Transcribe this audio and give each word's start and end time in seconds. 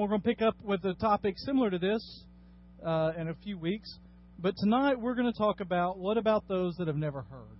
We're 0.00 0.08
going 0.08 0.22
to 0.22 0.28
pick 0.28 0.40
up 0.40 0.56
with 0.64 0.82
a 0.86 0.94
topic 0.94 1.34
similar 1.36 1.68
to 1.68 1.78
this 1.78 2.24
uh, 2.82 3.12
in 3.18 3.28
a 3.28 3.34
few 3.44 3.58
weeks. 3.58 3.98
But 4.38 4.54
tonight 4.56 4.98
we're 4.98 5.14
going 5.14 5.30
to 5.30 5.38
talk 5.38 5.60
about 5.60 5.98
what 5.98 6.16
about 6.16 6.48
those 6.48 6.74
that 6.76 6.86
have 6.86 6.96
never 6.96 7.20
heard. 7.20 7.58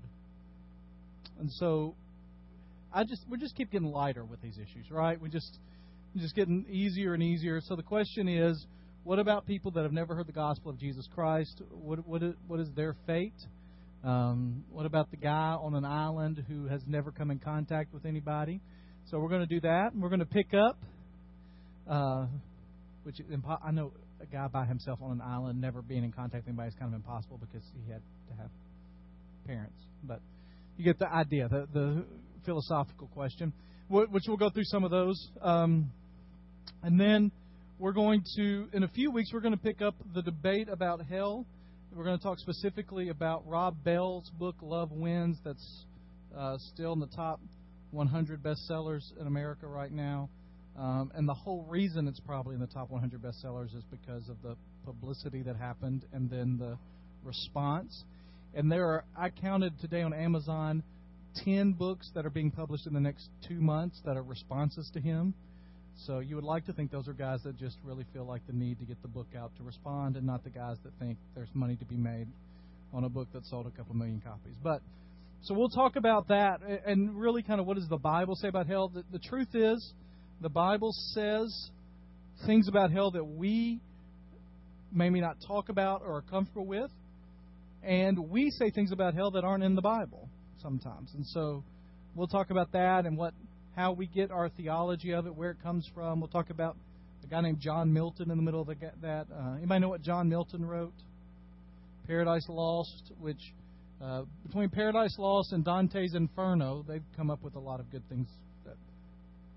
And 1.39 1.53
so 1.53 1.95
I 2.95 3.05
just 3.05 3.27
we 3.29 3.37
just 3.37 3.55
keep 3.57 3.71
getting 3.71 3.89
lighter 3.89 4.25
with 4.25 4.41
these 4.41 4.57
issues, 4.57 4.91
right? 4.91 5.21
We 5.21 5.29
just 5.29 5.59
just 6.17 6.35
getting 6.35 6.65
easier 6.71 7.13
and 7.13 7.23
easier. 7.23 7.61
So 7.61 7.77
the 7.77 7.83
question 7.83 8.27
is, 8.27 8.67
what 9.05 9.19
about 9.19 9.47
people 9.47 9.71
that 9.73 9.83
have 9.83 9.93
never 9.93 10.15
heard 10.15 10.27
the 10.27 10.33
gospel 10.33 10.71
of 10.71 10.79
Jesus 10.79 11.07
Christ? 11.15 11.61
What 11.71 12.09
what 12.09 12.23
is, 12.23 12.33
what 12.49 12.59
is 12.59 12.69
their 12.75 12.97
fate? 13.07 13.37
Um, 14.03 14.65
what 14.71 14.87
about 14.87 15.11
the 15.11 15.19
guy 15.19 15.59
on 15.61 15.75
an 15.75 15.85
island 15.85 16.43
who 16.49 16.69
has 16.69 16.81
never 16.87 17.13
come 17.13 17.31
in 17.31 17.39
contact 17.39 17.93
with 17.93 18.07
anybody? 18.07 18.63
So 19.11 19.19
we're 19.19 19.29
going 19.29 19.47
to 19.47 19.55
do 19.55 19.61
that, 19.61 19.93
and 19.93 20.03
we're 20.03 20.09
going 20.09 20.21
to 20.21 20.25
pick 20.25 20.55
up, 20.55 20.79
uh, 21.91 22.27
which 23.03 23.17
I 23.63 23.71
know 23.71 23.93
a 24.21 24.27
guy 24.27 24.47
by 24.49 24.65
himself 24.65 25.01
on 25.03 25.13
an 25.13 25.21
island 25.21 25.61
never 25.61 25.83
being 25.83 26.05
in 26.05 26.13
contact 26.13 26.45
with 26.45 26.49
anybody 26.49 26.69
is 26.69 26.75
kind 26.75 26.93
of 26.93 26.97
impossible 26.97 27.39
because 27.39 27.67
he 27.75 27.91
had 27.91 28.03
to 28.29 28.43
have 28.43 28.51
parents. 29.47 29.77
But 30.05 30.21
you 30.77 30.85
get 30.85 30.99
the 30.99 31.13
idea, 31.13 31.49
the 31.49 31.67
the 31.73 32.05
philosophical 32.45 33.09
question, 33.09 33.53
which 33.89 34.25
we'll 34.27 34.37
go 34.37 34.51
through 34.51 34.65
some 34.65 34.85
of 34.85 34.91
those, 34.91 35.29
um, 35.43 35.91
and 36.83 36.99
then 36.99 37.33
we're 37.79 37.93
going 37.93 38.23
to 38.37 38.69
in 38.73 38.83
a 38.83 38.89
few 38.89 39.11
weeks 39.11 39.31
we're 39.33 39.41
going 39.41 39.57
to 39.57 39.63
pick 39.63 39.83
up 39.83 39.95
the 40.15 40.23
debate 40.23 40.69
about 40.71 41.03
hell 41.05 41.45
we're 41.95 42.05
going 42.05 42.19
to 42.19 42.23
talk 42.23 42.39
specifically 42.39 43.09
about 43.09 43.47
Rob 43.49 43.83
Bell's 43.83 44.31
book, 44.39 44.55
Love 44.63 44.93
Wins, 44.93 45.39
that's 45.45 45.85
uh, 46.37 46.57
still 46.73 46.93
in 46.93 47.01
the 47.01 47.09
top 47.09 47.41
100 47.91 48.43
bestsellers 48.43 49.03
in 49.21 49.27
America 49.27 49.67
right 49.67 49.91
now. 49.91 50.29
Um, 50.81 51.13
and 51.15 51.29
the 51.29 51.35
whole 51.35 51.67
reason 51.69 52.09
it's 52.09 52.21
probably 52.21 52.55
in 52.55 52.61
the 52.61 52.67
top 52.67 52.91
100 52.91 53.21
bestsellers 53.21 53.77
is 53.77 53.85
because 53.91 54.31
of 54.31 54.37
the 54.43 54.57
publicity 54.87 55.43
that 55.43 55.57
happened 55.57 56.07
and 56.15 56.31
then 56.31 56.57
the 56.59 56.79
response. 57.23 58.05
And 58.55 58.73
there 58.73 58.87
are, 58.87 59.05
I 59.17 59.29
counted 59.29 59.79
today 59.79 60.01
on 60.01 60.15
Amazon, 60.15 60.83
10 61.45 61.73
books 61.73 62.11
that 62.15 62.25
are 62.25 62.31
being 62.31 62.51
published 62.51 62.87
in 62.87 62.95
the 62.95 63.01
next 63.01 63.29
two 63.47 63.61
months 63.61 64.01
that 64.07 64.17
are 64.17 64.23
responses 64.23 64.91
to 64.95 65.01
him. 65.01 65.35
So 66.07 66.21
you 66.21 66.35
would 66.37 66.45
like 66.45 66.65
to 66.65 66.73
think 66.73 66.91
those 66.91 67.09
are 67.09 67.13
guys 67.13 67.41
that 67.45 67.59
just 67.59 67.77
really 67.85 68.07
feel 68.15 68.25
like 68.25 68.41
the 68.47 68.55
need 68.55 68.79
to 68.79 68.87
get 68.87 69.01
the 69.03 69.09
book 69.09 69.29
out 69.39 69.51
to 69.59 69.63
respond, 69.63 70.17
and 70.17 70.27
not 70.27 70.45
the 70.45 70.51
guys 70.51 70.79
that 70.85 70.93
think 70.99 71.19
there's 71.35 71.51
money 71.53 71.77
to 71.77 71.85
be 71.85 71.97
made 71.97 72.27
on 72.95 73.05
a 73.05 73.09
book 73.11 73.29
that 73.35 73.45
sold 73.45 73.67
a 73.67 73.71
couple 73.71 73.95
million 73.95 74.23
copies. 74.25 74.55
But 74.63 74.81
so 75.43 75.53
we'll 75.53 75.69
talk 75.69 75.97
about 75.97 76.29
that 76.29 76.61
and 76.87 77.21
really 77.21 77.43
kind 77.43 77.61
of 77.61 77.67
what 77.67 77.77
does 77.77 77.89
the 77.89 77.99
Bible 77.99 78.35
say 78.35 78.49
about 78.49 78.67
hell. 78.67 78.89
The, 78.89 79.05
the 79.13 79.19
truth 79.19 79.55
is, 79.55 79.93
the 80.41 80.49
Bible 80.49 80.93
says 81.13 81.71
things 82.47 82.69
about 82.69 82.91
hell 82.91 83.11
that 83.11 83.25
we 83.25 83.81
maybe 84.93 85.21
not 85.21 85.37
talk 85.47 85.69
about 85.69 86.03
or 86.03 86.17
are 86.17 86.23
comfortable 86.23 86.67
with, 86.67 86.91
and 87.83 88.31
we 88.31 88.51
say 88.51 88.71
things 88.71 88.93
about 88.93 89.15
hell 89.15 89.31
that 89.33 89.45
aren't 89.45 89.65
in 89.65 89.75
the 89.75 89.83
Bible 89.83 90.29
sometimes. 90.63 91.11
And 91.15 91.27
so 91.27 91.63
we'll 92.15 92.29
talk 92.29 92.51
about 92.51 92.73
that 92.73 93.07
and 93.07 93.17
what 93.17 93.35
how 93.77 93.93
we 93.93 94.07
get 94.07 94.31
our 94.31 94.49
theology 94.49 95.13
of 95.13 95.27
it, 95.27 95.35
where 95.35 95.51
it 95.51 95.63
comes 95.63 95.89
from. 95.95 96.21
We'll 96.21 96.29
talk 96.29 96.51
about 96.51 96.77
a 97.23 97.27
guy 97.29 97.41
named 97.41 97.61
John 97.61 97.93
Milton 97.93 98.31
in 98.31 98.37
the 98.37 98.43
middle 98.43 98.61
of 98.61 98.67
the, 98.67 98.75
that. 99.03 99.27
Uh, 99.33 99.57
anybody 99.57 99.81
know 99.81 99.89
what 99.89 100.03
John 100.03 100.29
Milton 100.29 100.67
wrote? 100.67 100.93
Paradise 102.07 102.47
Lost, 102.49 103.13
which 103.21 103.55
uh, 104.03 104.23
between 104.45 104.69
Paradise 104.71 105.15
Lost 105.19 105.53
and 105.53 105.65
Dante's 105.65 106.15
Inferno, 106.15 106.85
they've 106.89 107.05
come 107.17 107.31
up 107.31 107.43
with 107.43 107.55
a 107.55 107.61
lot 107.61 107.79
of 107.79 107.91
good 107.93 108.03
things 108.09 108.27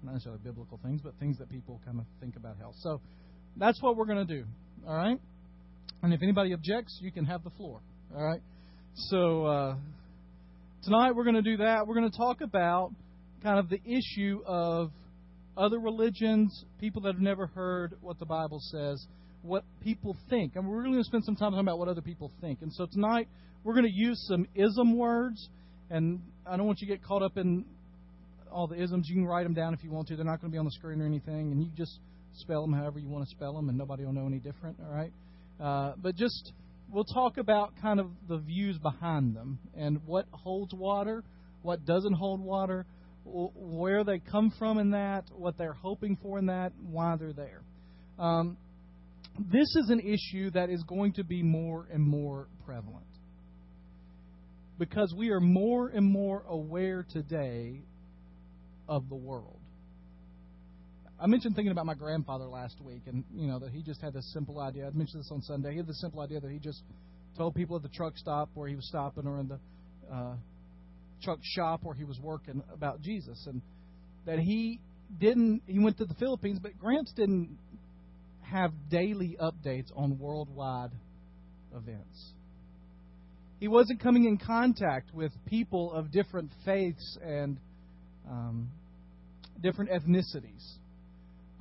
not 0.03 0.13
necessarily 0.13 0.41
biblical 0.43 0.79
things, 0.83 1.01
but 1.01 1.13
things 1.19 1.37
that 1.37 1.49
people 1.49 1.81
kind 1.85 1.99
of 1.99 2.05
think 2.19 2.35
about 2.35 2.57
hell. 2.57 2.73
So 2.79 3.01
that's 3.57 3.81
what 3.81 3.95
we're 3.95 4.05
going 4.05 4.25
to 4.25 4.33
do. 4.33 4.45
All 4.87 4.95
right. 4.95 5.19
And 6.01 6.13
if 6.13 6.21
anybody 6.21 6.53
objects, 6.53 6.99
you 7.01 7.11
can 7.11 7.25
have 7.25 7.43
the 7.43 7.49
floor. 7.51 7.79
All 8.15 8.23
right. 8.23 8.41
So 8.95 9.45
uh, 9.45 9.75
tonight 10.83 11.13
we're 11.15 11.23
going 11.23 11.35
to 11.35 11.41
do 11.41 11.57
that. 11.57 11.87
We're 11.87 11.95
going 11.95 12.11
to 12.11 12.17
talk 12.17 12.41
about 12.41 12.91
kind 13.41 13.59
of 13.59 13.69
the 13.69 13.79
issue 13.85 14.41
of 14.45 14.91
other 15.55 15.79
religions, 15.79 16.65
people 16.79 17.01
that 17.03 17.13
have 17.13 17.21
never 17.21 17.47
heard 17.47 17.95
what 18.01 18.19
the 18.19 18.25
Bible 18.25 18.59
says, 18.59 19.05
what 19.41 19.63
people 19.83 20.15
think. 20.29 20.55
And 20.55 20.67
we're 20.67 20.77
really 20.77 20.93
going 20.93 21.03
to 21.03 21.07
spend 21.07 21.23
some 21.25 21.35
time 21.35 21.51
talking 21.51 21.65
about 21.65 21.79
what 21.79 21.87
other 21.87 22.01
people 22.01 22.31
think. 22.41 22.61
And 22.61 22.73
so 22.73 22.85
tonight, 22.91 23.27
we're 23.63 23.73
going 23.73 23.85
to 23.85 23.93
use 23.93 24.25
some 24.27 24.47
ism 24.55 24.97
words. 24.97 25.49
And 25.89 26.21
I 26.45 26.57
don't 26.57 26.65
want 26.65 26.81
you 26.81 26.87
to 26.87 26.93
get 26.93 27.03
caught 27.03 27.21
up 27.21 27.37
in 27.37 27.65
all 28.53 28.67
the 28.67 28.81
isms. 28.81 29.07
You 29.09 29.15
can 29.15 29.25
write 29.25 29.43
them 29.43 29.53
down 29.53 29.73
if 29.73 29.83
you 29.83 29.91
want 29.91 30.07
to. 30.09 30.15
They're 30.15 30.25
not 30.25 30.39
going 30.39 30.51
to 30.51 30.55
be 30.55 30.59
on 30.59 30.65
the 30.65 30.71
screen 30.71 31.01
or 31.01 31.05
anything. 31.05 31.51
And 31.51 31.61
you 31.61 31.69
just 31.75 31.99
spell 32.33 32.61
them 32.61 32.73
however 32.73 32.99
you 32.99 33.09
want 33.09 33.27
to 33.27 33.31
spell 33.35 33.53
them, 33.53 33.69
and 33.69 33.77
nobody 33.77 34.05
will 34.05 34.13
know 34.13 34.25
any 34.25 34.39
different, 34.39 34.77
all 34.79 34.93
right? 34.93 35.11
Uh, 35.59 35.93
but 36.01 36.15
just, 36.15 36.53
we'll 36.91 37.03
talk 37.03 37.37
about 37.37 37.73
kind 37.81 37.99
of 37.99 38.07
the 38.27 38.37
views 38.37 38.77
behind 38.77 39.35
them 39.35 39.59
and 39.75 39.99
what 40.05 40.25
holds 40.31 40.73
water, 40.73 41.23
what 41.61 41.85
doesn't 41.85 42.13
hold 42.13 42.41
water, 42.41 42.85
where 43.25 44.03
they 44.03 44.19
come 44.19 44.51
from 44.57 44.77
in 44.77 44.91
that, 44.91 45.25
what 45.31 45.57
they're 45.57 45.73
hoping 45.73 46.17
for 46.21 46.39
in 46.39 46.47
that, 46.47 46.73
why 46.89 47.15
they're 47.15 47.33
there. 47.33 47.61
Um, 48.19 48.57
this 49.39 49.75
is 49.75 49.89
an 49.89 49.99
issue 49.99 50.51
that 50.51 50.69
is 50.69 50.83
going 50.83 51.13
to 51.13 51.23
be 51.23 51.41
more 51.41 51.87
and 51.91 52.03
more 52.03 52.47
prevalent 52.65 53.05
because 54.77 55.13
we 55.17 55.29
are 55.29 55.39
more 55.39 55.87
and 55.87 56.05
more 56.05 56.43
aware 56.47 57.05
today 57.09 57.81
of 58.87 59.09
the 59.09 59.15
world. 59.15 59.59
I 61.19 61.27
mentioned 61.27 61.55
thinking 61.55 61.71
about 61.71 61.85
my 61.85 61.93
grandfather 61.93 62.45
last 62.45 62.81
week, 62.81 63.03
and 63.05 63.23
you 63.33 63.47
know 63.47 63.59
that 63.59 63.71
he 63.71 63.81
just 63.81 64.01
had 64.01 64.13
this 64.13 64.29
simple 64.33 64.59
idea. 64.59 64.87
I 64.87 64.89
mentioned 64.91 65.21
this 65.23 65.31
on 65.31 65.41
Sunday. 65.41 65.71
He 65.71 65.77
had 65.77 65.87
this 65.87 66.01
simple 66.01 66.21
idea 66.21 66.39
that 66.41 66.51
he 66.51 66.59
just 66.59 66.81
told 67.37 67.55
people 67.55 67.75
at 67.75 67.81
the 67.81 67.89
truck 67.89 68.17
stop 68.17 68.49
where 68.53 68.67
he 68.67 68.75
was 68.75 68.87
stopping 68.87 69.25
or 69.25 69.39
in 69.39 69.47
the 69.47 69.59
uh, 70.13 70.35
truck 71.23 71.39
shop 71.41 71.81
where 71.83 71.95
he 71.95 72.03
was 72.03 72.19
working 72.19 72.61
about 72.73 73.01
Jesus, 73.01 73.45
and 73.47 73.61
that 74.25 74.39
he 74.39 74.79
didn't. 75.19 75.61
He 75.65 75.79
went 75.79 75.97
to 75.99 76.05
the 76.05 76.15
Philippines, 76.15 76.59
but 76.61 76.77
Gramps 76.77 77.13
didn't 77.13 77.57
have 78.41 78.71
daily 78.89 79.37
updates 79.41 79.87
on 79.95 80.19
worldwide 80.19 80.91
events. 81.75 82.33
He 83.59 83.69
wasn't 83.69 84.01
coming 84.01 84.25
in 84.25 84.37
contact 84.37 85.13
with 85.13 85.31
people 85.45 85.93
of 85.93 86.11
different 86.11 86.51
faiths 86.65 87.17
and 87.23 87.57
um, 88.29 88.69
different 89.61 89.91
ethnicities. 89.91 90.63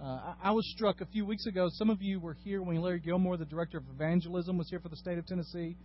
Uh, 0.03 0.05
I, 0.05 0.35
I 0.45 0.51
was 0.51 0.69
struck 0.75 1.01
a 1.01 1.07
few 1.07 1.25
weeks 1.25 1.47
ago. 1.47 1.69
Some 1.73 1.91
of 1.91 2.03
you 2.03 2.19
were 2.19 2.35
here 2.45 2.61
when 2.63 2.81
Larry 2.81 3.01
Gilmore, 3.01 3.37
the 3.37 3.45
director 3.45 3.79
of 3.79 3.85
evangelism, 3.95 4.59
was 4.59 4.69
here 4.69 4.81
for 4.81 4.89
the 4.89 4.97
state 4.97 5.19
of 5.19 5.27
Tennessee. 5.27 5.77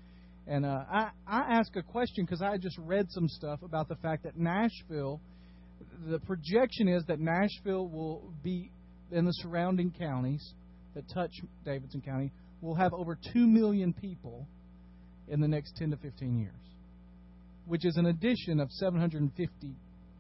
And 0.47 0.65
uh, 0.65 0.85
I, 0.89 1.09
I 1.27 1.39
ask 1.59 1.75
a 1.75 1.83
question 1.83 2.25
because 2.25 2.41
I 2.41 2.57
just 2.57 2.77
read 2.79 3.07
some 3.09 3.27
stuff 3.27 3.61
about 3.63 3.89
the 3.89 3.95
fact 3.97 4.23
that 4.23 4.38
Nashville, 4.38 5.19
the 6.07 6.19
projection 6.19 6.88
is 6.88 7.03
that 7.07 7.19
Nashville 7.19 7.88
will 7.88 8.33
be 8.44 8.71
in 9.11 9.25
the 9.25 9.33
surrounding 9.33 9.91
counties 9.91 10.53
that 10.95 11.03
touch 11.13 11.31
Davidson 11.63 12.01
County 12.01 12.31
will 12.61 12.75
have 12.75 12.94
over 12.94 13.17
2 13.33 13.45
million 13.45 13.94
people 13.94 14.47
in 15.27 15.41
the 15.41 15.47
next 15.47 15.75
10 15.77 15.91
to 15.91 15.97
15 15.97 16.39
years, 16.39 16.53
which 17.65 17.85
is 17.85 17.97
an 17.97 18.07
addition 18.07 18.59
of 18.59 18.69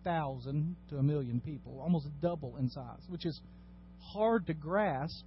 750,000 0.03 0.75
to 0.89 0.97
a 0.97 1.03
million 1.03 1.41
people, 1.41 1.79
almost 1.81 2.07
double 2.21 2.57
in 2.57 2.69
size, 2.69 3.03
which 3.09 3.25
is 3.25 3.39
hard 4.13 4.47
to 4.47 4.53
grasp 4.53 5.25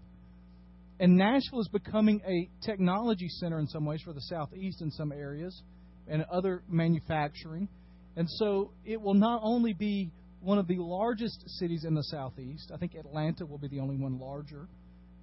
and 1.01 1.17
Nashville 1.17 1.61
is 1.61 1.69
becoming 1.69 2.21
a 2.29 2.51
technology 2.63 3.29
center 3.29 3.59
in 3.59 3.67
some 3.67 3.87
ways 3.87 4.03
for 4.05 4.13
the 4.13 4.21
Southeast 4.21 4.83
in 4.83 4.91
some 4.91 5.13
areas 5.13 5.63
and 6.07 6.27
other 6.31 6.63
manufacturing. 6.69 7.69
And 8.17 8.29
so 8.29 8.73
it 8.85 9.01
will 9.01 9.15
not 9.15 9.41
only 9.43 9.73
be 9.73 10.11
one 10.43 10.59
of 10.59 10.69
the 10.69 10.77
largest 10.77 11.43
cities 11.59 11.87
in 11.87 11.95
the 11.95 12.03
Southeast, 12.03 12.71
I 12.73 12.77
think 12.77 12.95
Atlanta 12.95 13.47
will 13.47 13.57
be 13.57 13.69
the 13.69 13.81
only 13.81 13.97
one 13.97 14.19
larger 14.19 14.69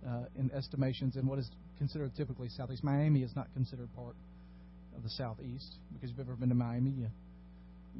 uh, 0.04 0.24
in 0.36 0.50
estimations 0.52 1.16
in 1.16 1.28
what 1.28 1.38
is 1.38 1.48
considered 1.78 2.16
typically 2.16 2.50
Southeast. 2.50 2.84
Miami 2.84 3.22
is 3.22 3.36
not 3.36 3.46
considered 3.54 3.94
part 3.96 4.16
of 4.96 5.04
the 5.04 5.10
Southeast 5.12 5.78
because 5.94 6.10
you've 6.10 6.20
ever 6.20 6.36
been 6.36 6.50
to 6.50 6.56
Miami, 6.56 6.90
you, 6.90 7.08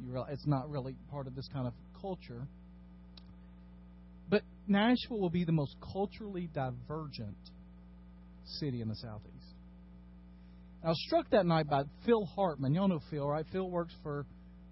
you 0.00 0.12
realize 0.12 0.32
it's 0.32 0.46
not 0.46 0.68
really 0.70 0.94
part 1.10 1.26
of 1.26 1.34
this 1.34 1.48
kind 1.52 1.66
of 1.66 1.72
culture. 2.00 2.46
But 4.28 4.42
Nashville 4.66 5.20
will 5.20 5.30
be 5.30 5.44
the 5.44 5.52
most 5.52 5.76
culturally 5.92 6.48
divergent 6.52 7.36
city 8.44 8.80
in 8.80 8.88
the 8.88 8.96
southeast. 8.96 9.34
I 10.84 10.88
was 10.88 11.02
struck 11.06 11.30
that 11.30 11.44
night 11.44 11.68
by 11.68 11.84
Phil 12.06 12.24
Hartman. 12.24 12.74
Y'all 12.74 12.88
know 12.88 13.00
Phil, 13.10 13.26
right? 13.26 13.44
Phil 13.52 13.68
works 13.68 13.94
for 14.02 14.24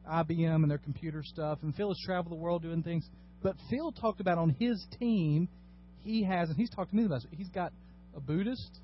IBM 0.08 0.62
and 0.62 0.70
their 0.70 0.78
computer 0.78 1.22
stuff, 1.24 1.58
and 1.62 1.74
Phil 1.74 1.88
has 1.88 1.98
traveled 2.04 2.32
the 2.32 2.40
world 2.40 2.62
doing 2.62 2.82
things. 2.82 3.08
But 3.42 3.56
Phil 3.70 3.92
talked 3.92 4.20
about 4.20 4.38
on 4.38 4.50
his 4.58 4.84
team, 4.98 5.48
he 6.04 6.22
has, 6.24 6.48
and 6.48 6.56
he's 6.56 6.70
talked 6.70 6.90
to 6.90 6.96
me 6.96 7.04
about 7.04 7.24
it, 7.24 7.30
he's 7.32 7.48
got 7.48 7.72
a 8.16 8.20
Buddhist, 8.20 8.80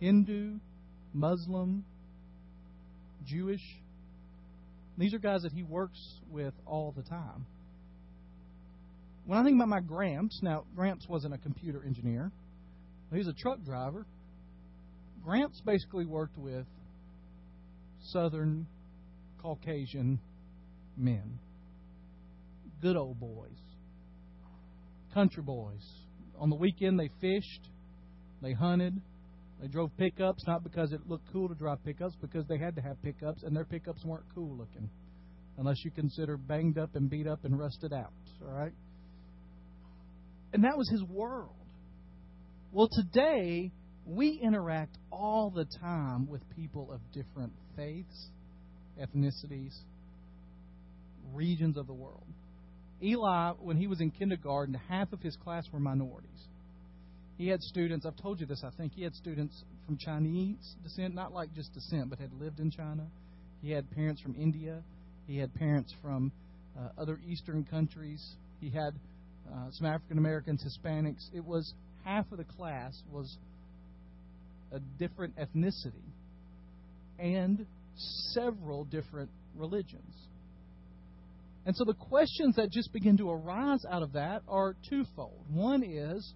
Hindu, 0.00 0.58
Muslim, 1.14 1.84
Jewish. 3.24 3.62
These 4.98 5.14
are 5.14 5.18
guys 5.18 5.42
that 5.42 5.52
he 5.52 5.62
works 5.62 5.98
with 6.30 6.54
all 6.64 6.92
the 6.96 7.02
time. 7.02 7.46
When 9.26 9.38
I 9.38 9.44
think 9.44 9.56
about 9.56 9.68
my 9.68 9.80
Gramps, 9.80 10.40
now, 10.42 10.64
Gramps 10.74 11.06
wasn't 11.08 11.34
a 11.34 11.38
computer 11.38 11.82
engineer, 11.84 12.30
He's 13.12 13.28
a 13.28 13.32
truck 13.32 13.62
driver. 13.64 14.04
Gramps 15.24 15.60
basically 15.64 16.06
worked 16.06 16.36
with 16.36 16.66
Southern 18.12 18.66
Caucasian 19.40 20.20
men, 20.96 21.38
good 22.80 22.96
old 22.96 23.18
boys, 23.20 23.58
country 25.14 25.42
boys. 25.42 25.84
On 26.38 26.50
the 26.50 26.56
weekend, 26.56 26.98
they 26.98 27.10
fished, 27.20 27.68
they 28.42 28.52
hunted, 28.52 29.00
they 29.60 29.68
drove 29.68 29.90
pickups, 29.96 30.44
not 30.46 30.62
because 30.62 30.92
it 30.92 31.00
looked 31.08 31.32
cool 31.32 31.48
to 31.48 31.54
drive 31.54 31.82
pickups, 31.84 32.14
because 32.20 32.46
they 32.46 32.58
had 32.58 32.76
to 32.76 32.82
have 32.82 33.02
pickups, 33.02 33.42
and 33.42 33.56
their 33.56 33.64
pickups 33.64 34.04
weren't 34.04 34.24
cool 34.34 34.54
looking, 34.56 34.90
unless 35.56 35.76
you 35.84 35.90
consider 35.90 36.36
banged 36.36 36.78
up 36.78 36.94
and 36.94 37.08
beat 37.08 37.26
up 37.26 37.44
and 37.44 37.58
rusted 37.58 37.92
out. 37.92 38.12
All 38.42 38.52
right? 38.52 38.72
And 40.52 40.64
that 40.64 40.76
was 40.76 40.88
his 40.90 41.02
world. 41.02 41.54
Well, 42.72 42.88
today, 42.92 43.72
we 44.04 44.38
interact 44.42 44.96
all 45.10 45.50
the 45.50 45.66
time 45.80 46.28
with 46.28 46.42
people 46.54 46.92
of 46.92 47.00
different 47.12 47.52
faiths, 47.76 48.28
ethnicities, 49.00 49.72
regions 51.32 51.76
of 51.76 51.86
the 51.86 51.94
world. 51.94 52.26
Eli, 53.02 53.52
when 53.58 53.76
he 53.76 53.86
was 53.86 54.00
in 54.00 54.10
kindergarten, 54.10 54.74
half 54.88 55.12
of 55.12 55.20
his 55.20 55.36
class 55.36 55.64
were 55.72 55.80
minorities. 55.80 56.48
He 57.38 57.48
had 57.48 57.62
students, 57.62 58.06
I've 58.06 58.16
told 58.16 58.40
you 58.40 58.46
this, 58.46 58.62
I 58.64 58.70
think, 58.76 58.92
he 58.94 59.02
had 59.02 59.14
students 59.14 59.62
from 59.84 59.98
Chinese 59.98 60.76
descent, 60.82 61.14
not 61.14 61.32
like 61.32 61.52
just 61.54 61.72
descent, 61.74 62.08
but 62.08 62.18
had 62.18 62.32
lived 62.40 62.60
in 62.60 62.70
China. 62.70 63.06
He 63.62 63.70
had 63.70 63.90
parents 63.90 64.22
from 64.22 64.34
India. 64.34 64.82
He 65.26 65.36
had 65.38 65.54
parents 65.54 65.94
from 66.02 66.32
uh, 66.78 66.88
other 66.98 67.20
Eastern 67.28 67.64
countries. 67.64 68.24
He 68.60 68.70
had 68.70 68.94
uh, 69.52 69.70
some 69.72 69.86
African 69.86 70.18
Americans, 70.18 70.64
Hispanics. 70.64 71.28
It 71.34 71.44
was 71.44 71.74
half 72.04 72.30
of 72.32 72.38
the 72.38 72.44
class 72.44 72.94
was 73.10 73.36
a 74.72 74.80
different 74.98 75.34
ethnicity 75.36 75.92
and 77.18 77.66
several 78.32 78.84
different 78.84 79.30
religions. 79.56 80.14
And 81.64 81.74
so 81.74 81.84
the 81.84 81.94
questions 81.94 82.56
that 82.56 82.70
just 82.70 82.92
begin 82.92 83.16
to 83.18 83.30
arise 83.30 83.84
out 83.90 84.02
of 84.02 84.12
that 84.12 84.42
are 84.48 84.76
twofold. 84.88 85.44
One 85.52 85.82
is, 85.82 86.32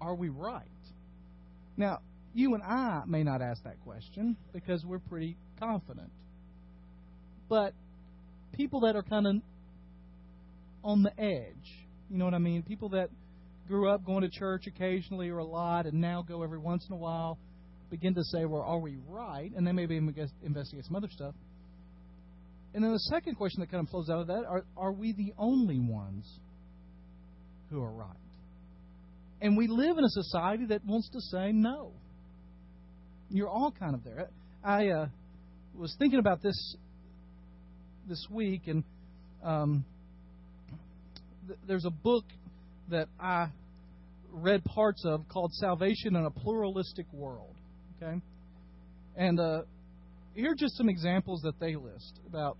are 0.00 0.14
we 0.14 0.28
right? 0.28 0.64
Now, 1.76 2.00
you 2.34 2.54
and 2.54 2.62
I 2.62 3.02
may 3.06 3.22
not 3.22 3.42
ask 3.42 3.62
that 3.64 3.80
question 3.84 4.36
because 4.52 4.84
we're 4.84 4.98
pretty 4.98 5.36
confident. 5.58 6.10
But 7.48 7.72
people 8.52 8.80
that 8.80 8.96
are 8.96 9.02
kind 9.02 9.26
of 9.26 9.36
on 10.84 11.02
the 11.02 11.12
edge, 11.20 11.86
you 12.10 12.18
know 12.18 12.24
what 12.24 12.34
I 12.34 12.38
mean? 12.38 12.62
People 12.62 12.90
that 12.90 13.10
grew 13.66 13.88
up 13.88 14.04
going 14.04 14.22
to 14.22 14.30
church 14.30 14.66
occasionally 14.66 15.28
or 15.28 15.38
a 15.38 15.44
lot 15.44 15.86
and 15.86 16.00
now 16.00 16.22
go 16.26 16.42
every 16.42 16.58
once 16.58 16.86
in 16.88 16.94
a 16.94 16.98
while 16.98 17.38
begin 17.90 18.14
to 18.14 18.24
say, 18.24 18.44
well, 18.44 18.62
are 18.62 18.78
we 18.78 18.96
right? 19.08 19.50
And 19.56 19.66
then 19.66 19.74
maybe 19.74 19.96
investigate 19.96 20.84
some 20.84 20.96
other 20.96 21.08
stuff. 21.10 21.34
And 22.74 22.84
then 22.84 22.92
the 22.92 22.98
second 22.98 23.36
question 23.36 23.60
that 23.60 23.70
kind 23.70 23.82
of 23.82 23.90
flows 23.90 24.10
out 24.10 24.20
of 24.20 24.26
that 24.26 24.44
are, 24.46 24.64
are 24.76 24.92
we 24.92 25.12
the 25.12 25.32
only 25.38 25.78
ones 25.78 26.26
who 27.70 27.82
are 27.82 27.90
right? 27.90 28.08
And 29.40 29.56
we 29.56 29.68
live 29.68 29.98
in 29.98 30.04
a 30.04 30.08
society 30.08 30.66
that 30.66 30.84
wants 30.84 31.08
to 31.10 31.20
say 31.20 31.52
no. 31.52 31.92
You're 33.30 33.48
all 33.48 33.72
kind 33.78 33.94
of 33.94 34.04
there. 34.04 34.28
I 34.64 34.88
uh, 34.88 35.06
was 35.74 35.94
thinking 35.98 36.18
about 36.18 36.42
this 36.42 36.76
this 38.08 38.26
week, 38.30 38.62
and 38.66 38.82
um, 39.44 39.84
th- 41.46 41.58
there's 41.68 41.84
a 41.84 41.90
book 41.90 42.24
that 42.90 43.06
I 43.20 43.48
read 44.32 44.64
parts 44.64 45.04
of 45.04 45.28
called 45.28 45.52
Salvation 45.54 46.16
in 46.16 46.24
a 46.24 46.30
Pluralistic 46.30 47.06
World. 47.12 47.54
Okay? 47.96 48.20
And 49.16 49.38
uh, 49.38 49.62
here 50.34 50.52
are 50.52 50.56
just 50.56 50.76
some 50.76 50.88
examples 50.88 51.42
that 51.42 51.58
they 51.60 51.76
list 51.76 52.18
about 52.26 52.56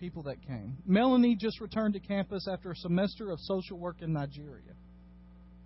people 0.00 0.24
that 0.24 0.44
came. 0.46 0.76
Melanie 0.86 1.36
just 1.36 1.60
returned 1.60 1.94
to 1.94 2.00
campus 2.00 2.48
after 2.50 2.72
a 2.72 2.76
semester 2.76 3.30
of 3.30 3.38
social 3.40 3.78
work 3.78 3.96
in 4.00 4.12
Nigeria. 4.12 4.72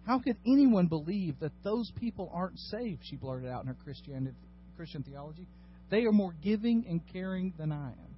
How 0.07 0.21
could 0.21 0.37
anyone 0.47 0.87
believe 0.87 1.41
that 1.41 1.53
those 1.65 1.91
people 1.99 2.31
aren't 2.33 2.59
saved? 2.59 3.01
She 3.03 3.17
blurted 3.17 3.51
out 3.51 3.63
in 3.63 3.69
her 3.69 3.77
Christian 3.85 5.03
theology. 5.03 5.49
They 5.91 6.05
are 6.05 6.13
more 6.13 6.33
giving 6.43 6.87
and 6.89 7.01
caring 7.13 7.55
than 7.59 7.73
I 7.73 7.89
am. 7.89 8.17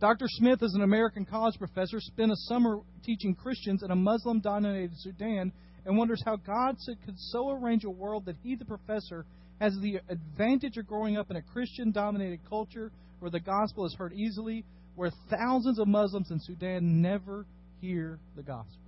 Dr. 0.00 0.26
Smith 0.28 0.62
is 0.62 0.74
an 0.74 0.82
American 0.82 1.24
college 1.24 1.58
professor, 1.58 2.00
spent 2.00 2.32
a 2.32 2.36
summer 2.36 2.78
teaching 3.04 3.34
Christians 3.34 3.82
in 3.82 3.90
a 3.90 3.96
Muslim 3.96 4.40
dominated 4.40 4.92
Sudan, 4.98 5.52
and 5.84 5.98
wonders 5.98 6.22
how 6.24 6.36
God 6.36 6.76
could 7.04 7.18
so 7.18 7.50
arrange 7.50 7.84
a 7.84 7.90
world 7.90 8.24
that 8.26 8.36
he, 8.42 8.54
the 8.54 8.64
professor, 8.64 9.26
has 9.60 9.76
the 9.82 10.00
advantage 10.08 10.76
of 10.76 10.86
growing 10.86 11.16
up 11.16 11.30
in 11.30 11.36
a 11.36 11.42
Christian 11.42 11.90
dominated 11.90 12.40
culture 12.48 12.92
where 13.18 13.30
the 13.30 13.40
gospel 13.40 13.84
is 13.84 13.94
heard 13.94 14.12
easily, 14.12 14.64
where 14.94 15.10
thousands 15.28 15.78
of 15.78 15.88
Muslims 15.88 16.30
in 16.30 16.38
Sudan 16.40 17.02
never 17.02 17.44
hear 17.80 18.18
the 18.36 18.42
gospel. 18.42 18.87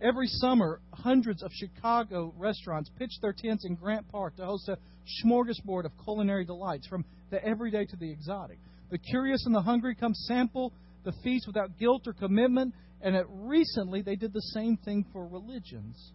Every 0.00 0.26
summer, 0.26 0.80
hundreds 0.92 1.42
of 1.42 1.50
Chicago 1.52 2.34
restaurants 2.36 2.90
pitch 2.98 3.12
their 3.22 3.32
tents 3.32 3.64
in 3.64 3.76
Grant 3.76 4.06
Park 4.08 4.36
to 4.36 4.44
host 4.44 4.68
a 4.68 4.76
smorgasbord 5.24 5.86
of 5.86 5.92
culinary 6.04 6.44
delights, 6.44 6.86
from 6.86 7.04
the 7.30 7.42
everyday 7.42 7.86
to 7.86 7.96
the 7.96 8.10
exotic. 8.10 8.58
The 8.90 8.98
curious 8.98 9.46
and 9.46 9.54
the 9.54 9.62
hungry 9.62 9.94
come 9.94 10.14
sample 10.14 10.72
the 11.04 11.12
feast 11.24 11.46
without 11.46 11.78
guilt 11.78 12.02
or 12.06 12.12
commitment, 12.12 12.74
and 13.00 13.16
recently 13.48 14.02
they 14.02 14.16
did 14.16 14.32
the 14.32 14.42
same 14.52 14.76
thing 14.76 15.06
for 15.12 15.26
religions. 15.26 16.12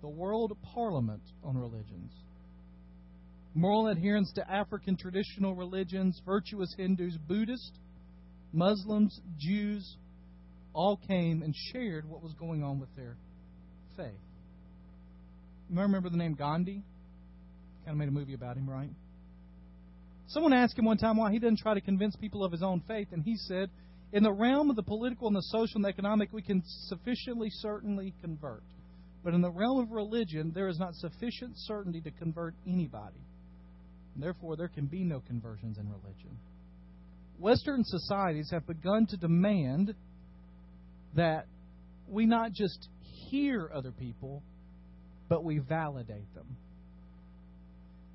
The 0.00 0.08
World 0.08 0.56
Parliament 0.74 1.22
on 1.44 1.56
Religions. 1.56 2.12
Moral 3.54 3.88
adherence 3.88 4.32
to 4.34 4.50
African 4.50 4.96
traditional 4.96 5.54
religions, 5.54 6.20
virtuous 6.24 6.74
Hindus, 6.76 7.16
Buddhists, 7.28 7.72
Muslims, 8.52 9.20
Jews, 9.38 9.96
all 10.78 10.96
came 11.08 11.42
and 11.42 11.52
shared 11.72 12.08
what 12.08 12.22
was 12.22 12.32
going 12.34 12.62
on 12.62 12.78
with 12.78 12.88
their 12.94 13.16
faith. 13.96 14.14
You 15.68 15.80
remember 15.80 16.08
the 16.08 16.16
name 16.16 16.34
Gandhi? 16.34 16.84
Kind 17.84 17.94
of 17.94 17.96
made 17.96 18.06
a 18.06 18.12
movie 18.12 18.34
about 18.34 18.56
him, 18.56 18.70
right? 18.70 18.90
Someone 20.28 20.52
asked 20.52 20.78
him 20.78 20.84
one 20.84 20.96
time 20.96 21.16
why 21.16 21.32
he 21.32 21.40
didn't 21.40 21.58
try 21.58 21.74
to 21.74 21.80
convince 21.80 22.14
people 22.14 22.44
of 22.44 22.52
his 22.52 22.62
own 22.62 22.80
faith, 22.86 23.08
and 23.10 23.24
he 23.24 23.34
said, 23.36 23.70
In 24.12 24.22
the 24.22 24.32
realm 24.32 24.70
of 24.70 24.76
the 24.76 24.84
political 24.84 25.26
and 25.26 25.34
the 25.34 25.42
social 25.42 25.78
and 25.78 25.84
the 25.84 25.88
economic, 25.88 26.32
we 26.32 26.42
can 26.42 26.62
sufficiently 26.86 27.48
certainly 27.50 28.14
convert. 28.20 28.62
But 29.24 29.34
in 29.34 29.40
the 29.40 29.50
realm 29.50 29.80
of 29.80 29.90
religion, 29.90 30.52
there 30.54 30.68
is 30.68 30.78
not 30.78 30.94
sufficient 30.94 31.54
certainty 31.56 32.00
to 32.02 32.12
convert 32.12 32.54
anybody. 32.68 33.24
And 34.14 34.22
therefore, 34.22 34.54
there 34.54 34.68
can 34.68 34.86
be 34.86 35.02
no 35.02 35.18
conversions 35.26 35.76
in 35.76 35.88
religion. 35.88 36.38
Western 37.36 37.82
societies 37.82 38.50
have 38.52 38.64
begun 38.64 39.06
to 39.06 39.16
demand 39.16 39.94
that 41.18 41.46
we 42.08 42.26
not 42.26 42.52
just 42.52 42.88
hear 43.28 43.70
other 43.72 43.92
people, 43.92 44.42
but 45.28 45.44
we 45.44 45.58
validate 45.58 46.34
them. 46.34 46.56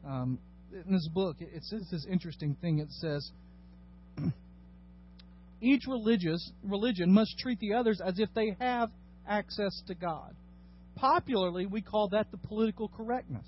Um, 0.06 0.40
in 0.86 0.94
this 0.94 1.08
book, 1.14 1.38
it 1.40 1.64
says 1.64 1.88
this 1.92 2.06
interesting 2.10 2.58
thing. 2.62 2.80
It 2.80 2.92
says, 2.92 3.32
each 5.62 5.84
religious 5.88 6.52
religion 6.64 7.12
must 7.12 7.38
treat 7.38 7.60
the 7.60 7.74
others 7.74 8.02
as 8.04 8.20
if 8.20 8.30
they 8.34 8.56
have 8.60 8.90
access 9.28 9.82
to 9.88 9.96
God. 9.96 10.36
Popularly, 10.96 11.66
we 11.66 11.82
call 11.82 12.10
that 12.10 12.32
the 12.32 12.38
political 12.38 12.88
correctness. 12.88 13.48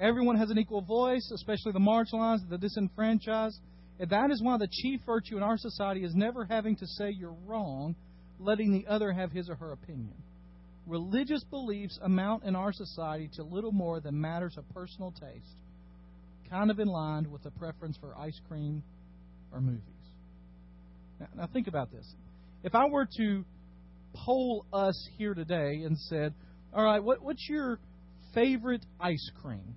Everyone 0.00 0.36
has 0.36 0.50
an 0.50 0.58
equal 0.58 0.82
voice, 0.82 1.30
especially 1.32 1.72
the 1.72 1.78
marginalized, 1.78 2.48
the 2.50 2.58
disenfranchised. 2.58 3.58
And 3.98 4.10
that 4.10 4.30
is 4.30 4.42
why 4.42 4.58
the 4.58 4.68
chief 4.70 5.00
virtue 5.06 5.36
in 5.36 5.42
our 5.42 5.56
society 5.56 6.04
is 6.04 6.14
never 6.14 6.44
having 6.44 6.76
to 6.76 6.86
say 6.86 7.10
you're 7.10 7.36
wrong, 7.46 7.94
letting 8.38 8.72
the 8.72 8.86
other 8.90 9.12
have 9.12 9.30
his 9.30 9.48
or 9.48 9.54
her 9.54 9.72
opinion. 9.72 10.14
Religious 10.86 11.42
beliefs 11.44 11.98
amount 12.02 12.44
in 12.44 12.56
our 12.56 12.72
society 12.72 13.30
to 13.34 13.42
little 13.42 13.72
more 13.72 14.00
than 14.00 14.20
matters 14.20 14.56
of 14.58 14.68
personal 14.74 15.12
taste, 15.12 15.56
kind 16.50 16.70
of 16.70 16.78
in 16.78 16.88
line 16.88 17.30
with 17.30 17.44
a 17.46 17.50
preference 17.52 17.96
for 17.96 18.16
ice 18.18 18.38
cream 18.48 18.82
or 19.52 19.60
movies. 19.60 19.80
Now, 21.20 21.28
now 21.36 21.48
think 21.52 21.68
about 21.68 21.90
this. 21.92 22.06
If 22.64 22.74
I 22.74 22.86
were 22.86 23.08
to 23.18 23.44
poll 24.14 24.66
us 24.72 25.08
here 25.16 25.34
today 25.34 25.82
and 25.84 25.96
said, 25.98 26.34
all 26.74 26.84
right, 26.84 27.02
what, 27.02 27.22
what's 27.22 27.48
your 27.48 27.78
favorite 28.34 28.84
ice 29.00 29.30
cream? 29.40 29.76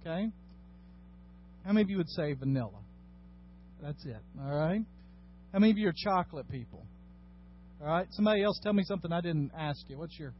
Okay? 0.00 0.30
How 1.64 1.72
many 1.72 1.82
of 1.82 1.90
you 1.90 1.98
would 1.98 2.08
say 2.08 2.32
vanilla? 2.32 2.81
That's 3.82 4.04
it. 4.06 4.22
All 4.40 4.54
right? 4.54 4.82
How 5.52 5.58
many 5.58 5.72
of 5.72 5.78
you 5.78 5.88
are 5.88 5.94
chocolate 5.94 6.48
people? 6.48 6.86
All 7.80 7.88
right. 7.88 8.06
Somebody 8.12 8.42
else 8.42 8.58
tell 8.62 8.72
me 8.72 8.84
something 8.84 9.12
I 9.12 9.20
didn't 9.20 9.50
ask 9.58 9.80
you. 9.88 9.98
What's 9.98 10.16
your 10.18 10.32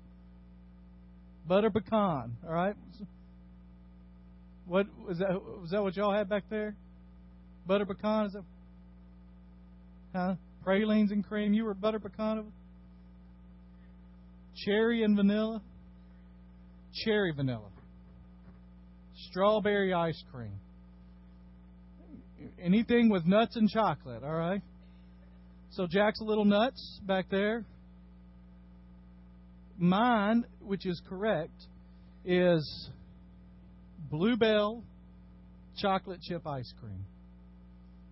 butter 1.47 1.71
pecan? 1.71 2.37
All 2.47 2.55
right. 2.55 2.77
What 4.67 4.87
was 5.07 5.19
that? 5.19 5.43
Was 5.61 5.71
that 5.71 5.83
what 5.83 5.97
y'all 5.97 6.15
had 6.15 6.29
back 6.29 6.45
there? 6.49 6.77
Butter 7.67 7.85
pecan? 7.85 8.27
Is 8.27 8.33
that? 8.33 8.45
Huh? 10.15 10.35
Pralines 10.63 11.11
and 11.11 11.27
cream. 11.27 11.53
You 11.53 11.65
were 11.65 11.75
butter 11.75 11.99
pecan. 11.99 12.53
cherry 14.65 15.03
and 15.03 15.17
vanilla, 15.17 15.61
cherry 17.05 17.33
vanilla, 17.35 17.71
strawberry 19.31 19.93
ice 19.93 20.23
cream, 20.33 20.61
anything 22.63 23.11
with 23.11 23.27
nuts 23.27 23.57
and 23.57 23.69
chocolate, 23.69 24.23
all 24.23 24.35
right? 24.35 24.63
So 25.71 25.87
Jack's 25.87 26.21
a 26.21 26.25
little 26.25 26.45
nuts 26.45 27.01
back 27.07 27.27
there. 27.31 27.65
Mine, 29.79 30.45
which 30.61 30.87
is 30.87 31.01
correct, 31.09 31.67
is 32.25 32.91
Bluebell 34.11 34.83
chocolate 35.79 36.21
chip 36.21 36.47
ice 36.47 36.73
cream. 36.81 37.05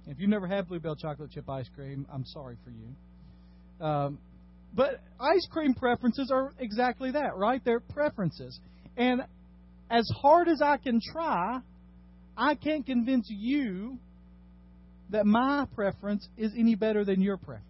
If 0.06 0.18
you've 0.18 0.30
never 0.30 0.46
had 0.46 0.68
Bluebell 0.68 0.96
chocolate 0.96 1.30
chip 1.30 1.48
ice 1.48 1.68
cream, 1.74 2.06
I'm 2.12 2.24
sorry 2.24 2.56
for 2.64 2.70
you. 2.70 3.86
Um, 3.86 4.18
but 4.74 5.00
ice 5.20 5.46
cream 5.50 5.74
preferences 5.74 6.30
are 6.32 6.52
exactly 6.58 7.12
that, 7.12 7.36
right? 7.36 7.60
They're 7.64 7.80
preferences. 7.80 8.58
And 8.96 9.22
as 9.90 10.08
hard 10.22 10.48
as 10.48 10.62
I 10.62 10.76
can 10.78 11.00
try, 11.12 11.60
I 12.36 12.54
can't 12.54 12.86
convince 12.86 13.26
you 13.28 13.98
that 15.10 15.26
my 15.26 15.66
preference 15.74 16.26
is 16.36 16.52
any 16.56 16.74
better 16.74 17.04
than 17.04 17.20
your 17.20 17.36
preference. 17.36 17.66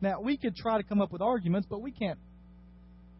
Now, 0.00 0.20
we 0.20 0.36
could 0.36 0.56
try 0.56 0.78
to 0.78 0.82
come 0.82 1.00
up 1.00 1.12
with 1.12 1.22
arguments, 1.22 1.66
but 1.68 1.82
we 1.82 1.92
can't. 1.92 2.18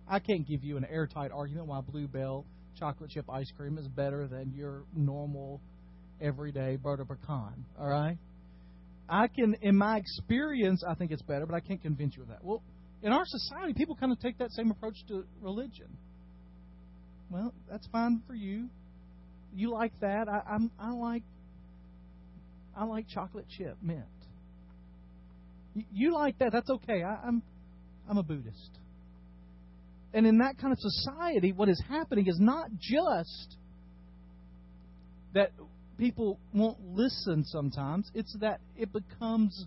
I 0.08 0.18
can't 0.18 0.46
give 0.46 0.64
you 0.64 0.76
an 0.76 0.84
airtight 0.84 1.30
argument 1.30 1.66
why 1.66 1.80
Bluebell 1.80 2.44
chocolate 2.78 3.10
chip 3.10 3.28
ice 3.30 3.50
cream 3.56 3.78
is 3.78 3.86
better 3.86 4.26
than 4.26 4.52
your 4.54 4.82
normal, 4.96 5.60
everyday 6.20 6.76
butter 6.76 7.04
pecan. 7.04 7.64
All 7.78 7.88
right? 7.88 8.16
I 9.08 9.26
can, 9.28 9.56
in 9.60 9.76
my 9.76 9.98
experience, 9.98 10.82
I 10.88 10.94
think 10.94 11.10
it's 11.10 11.22
better, 11.22 11.46
but 11.46 11.54
I 11.54 11.60
can't 11.60 11.82
convince 11.82 12.16
you 12.16 12.22
of 12.22 12.28
that. 12.28 12.42
Well, 12.42 12.62
in 13.02 13.12
our 13.12 13.24
society, 13.24 13.74
people 13.74 13.96
kind 13.96 14.12
of 14.12 14.20
take 14.20 14.38
that 14.38 14.50
same 14.52 14.70
approach 14.70 14.96
to 15.08 15.24
religion. 15.40 15.88
Well, 17.30 17.52
that's 17.70 17.86
fine 17.88 18.22
for 18.26 18.34
you. 18.34 18.68
You 19.54 19.72
like 19.72 19.92
that. 20.00 20.28
I, 20.28 20.54
I'm, 20.54 20.70
I 20.78 20.92
like 20.92 21.22
I 22.76 22.84
like 22.84 23.06
chocolate 23.08 23.46
chip 23.48 23.76
mint. 23.82 24.04
You 25.92 26.14
like 26.14 26.38
that? 26.38 26.50
That's 26.52 26.70
okay. 26.70 27.02
I, 27.02 27.16
I'm 27.26 27.42
I'm 28.08 28.18
a 28.18 28.22
Buddhist. 28.22 28.78
And 30.12 30.26
in 30.26 30.38
that 30.38 30.58
kind 30.58 30.72
of 30.72 30.78
society, 30.80 31.52
what 31.52 31.68
is 31.68 31.80
happening 31.88 32.26
is 32.26 32.38
not 32.40 32.68
just 32.80 33.56
that 35.34 35.52
people 35.98 36.40
won't 36.52 36.78
listen 36.80 37.44
sometimes, 37.44 38.10
it's 38.14 38.36
that 38.40 38.60
it 38.76 38.92
becomes 38.92 39.66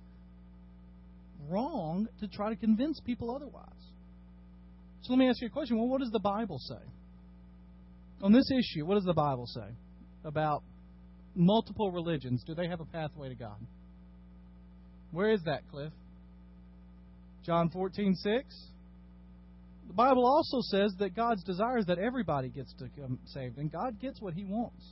wrong 1.48 2.07
to 2.19 2.27
try 2.27 2.50
to 2.50 2.55
convince 2.55 3.00
people 3.00 3.33
otherwise. 3.33 3.69
So 5.03 5.13
let 5.13 5.19
me 5.19 5.29
ask 5.29 5.41
you 5.41 5.48
a 5.48 5.51
question. 5.51 5.77
Well, 5.77 5.88
what 5.88 6.01
does 6.01 6.12
the 6.12 6.19
Bible 6.19 6.60
say? 6.60 6.83
On 8.22 8.31
this 8.31 8.50
issue, 8.51 8.86
what 8.86 8.95
does 8.95 9.03
the 9.03 9.13
Bible 9.13 9.45
say 9.48 9.67
about 10.25 10.63
multiple 11.36 11.92
religions, 11.92 12.44
do 12.46 12.54
they 12.56 12.68
have 12.68 12.80
a 12.80 12.86
pathway 12.86 13.30
to 13.30 13.36
God? 13.36 13.58
Where 15.12 15.32
is 15.32 15.42
that, 15.46 15.68
Cliff? 15.70 15.92
John 17.46 17.70
14, 17.70 18.16
6. 18.16 18.68
The 19.88 19.94
Bible 19.94 20.25
also 20.25 20.60
says 20.62 20.94
that 21.00 21.16
God's 21.16 21.44
desire 21.44 21.78
is 21.78 21.86
that 21.86 22.00
everybody 22.00 22.50
gets 22.50 22.74
to 22.75 22.86
come 22.98 23.20
saved, 23.25 23.58
and 23.58 23.72
God 23.72 24.00
gets 24.00 24.22
what 24.22 24.34
He 24.34 24.46
wants. 24.46 24.84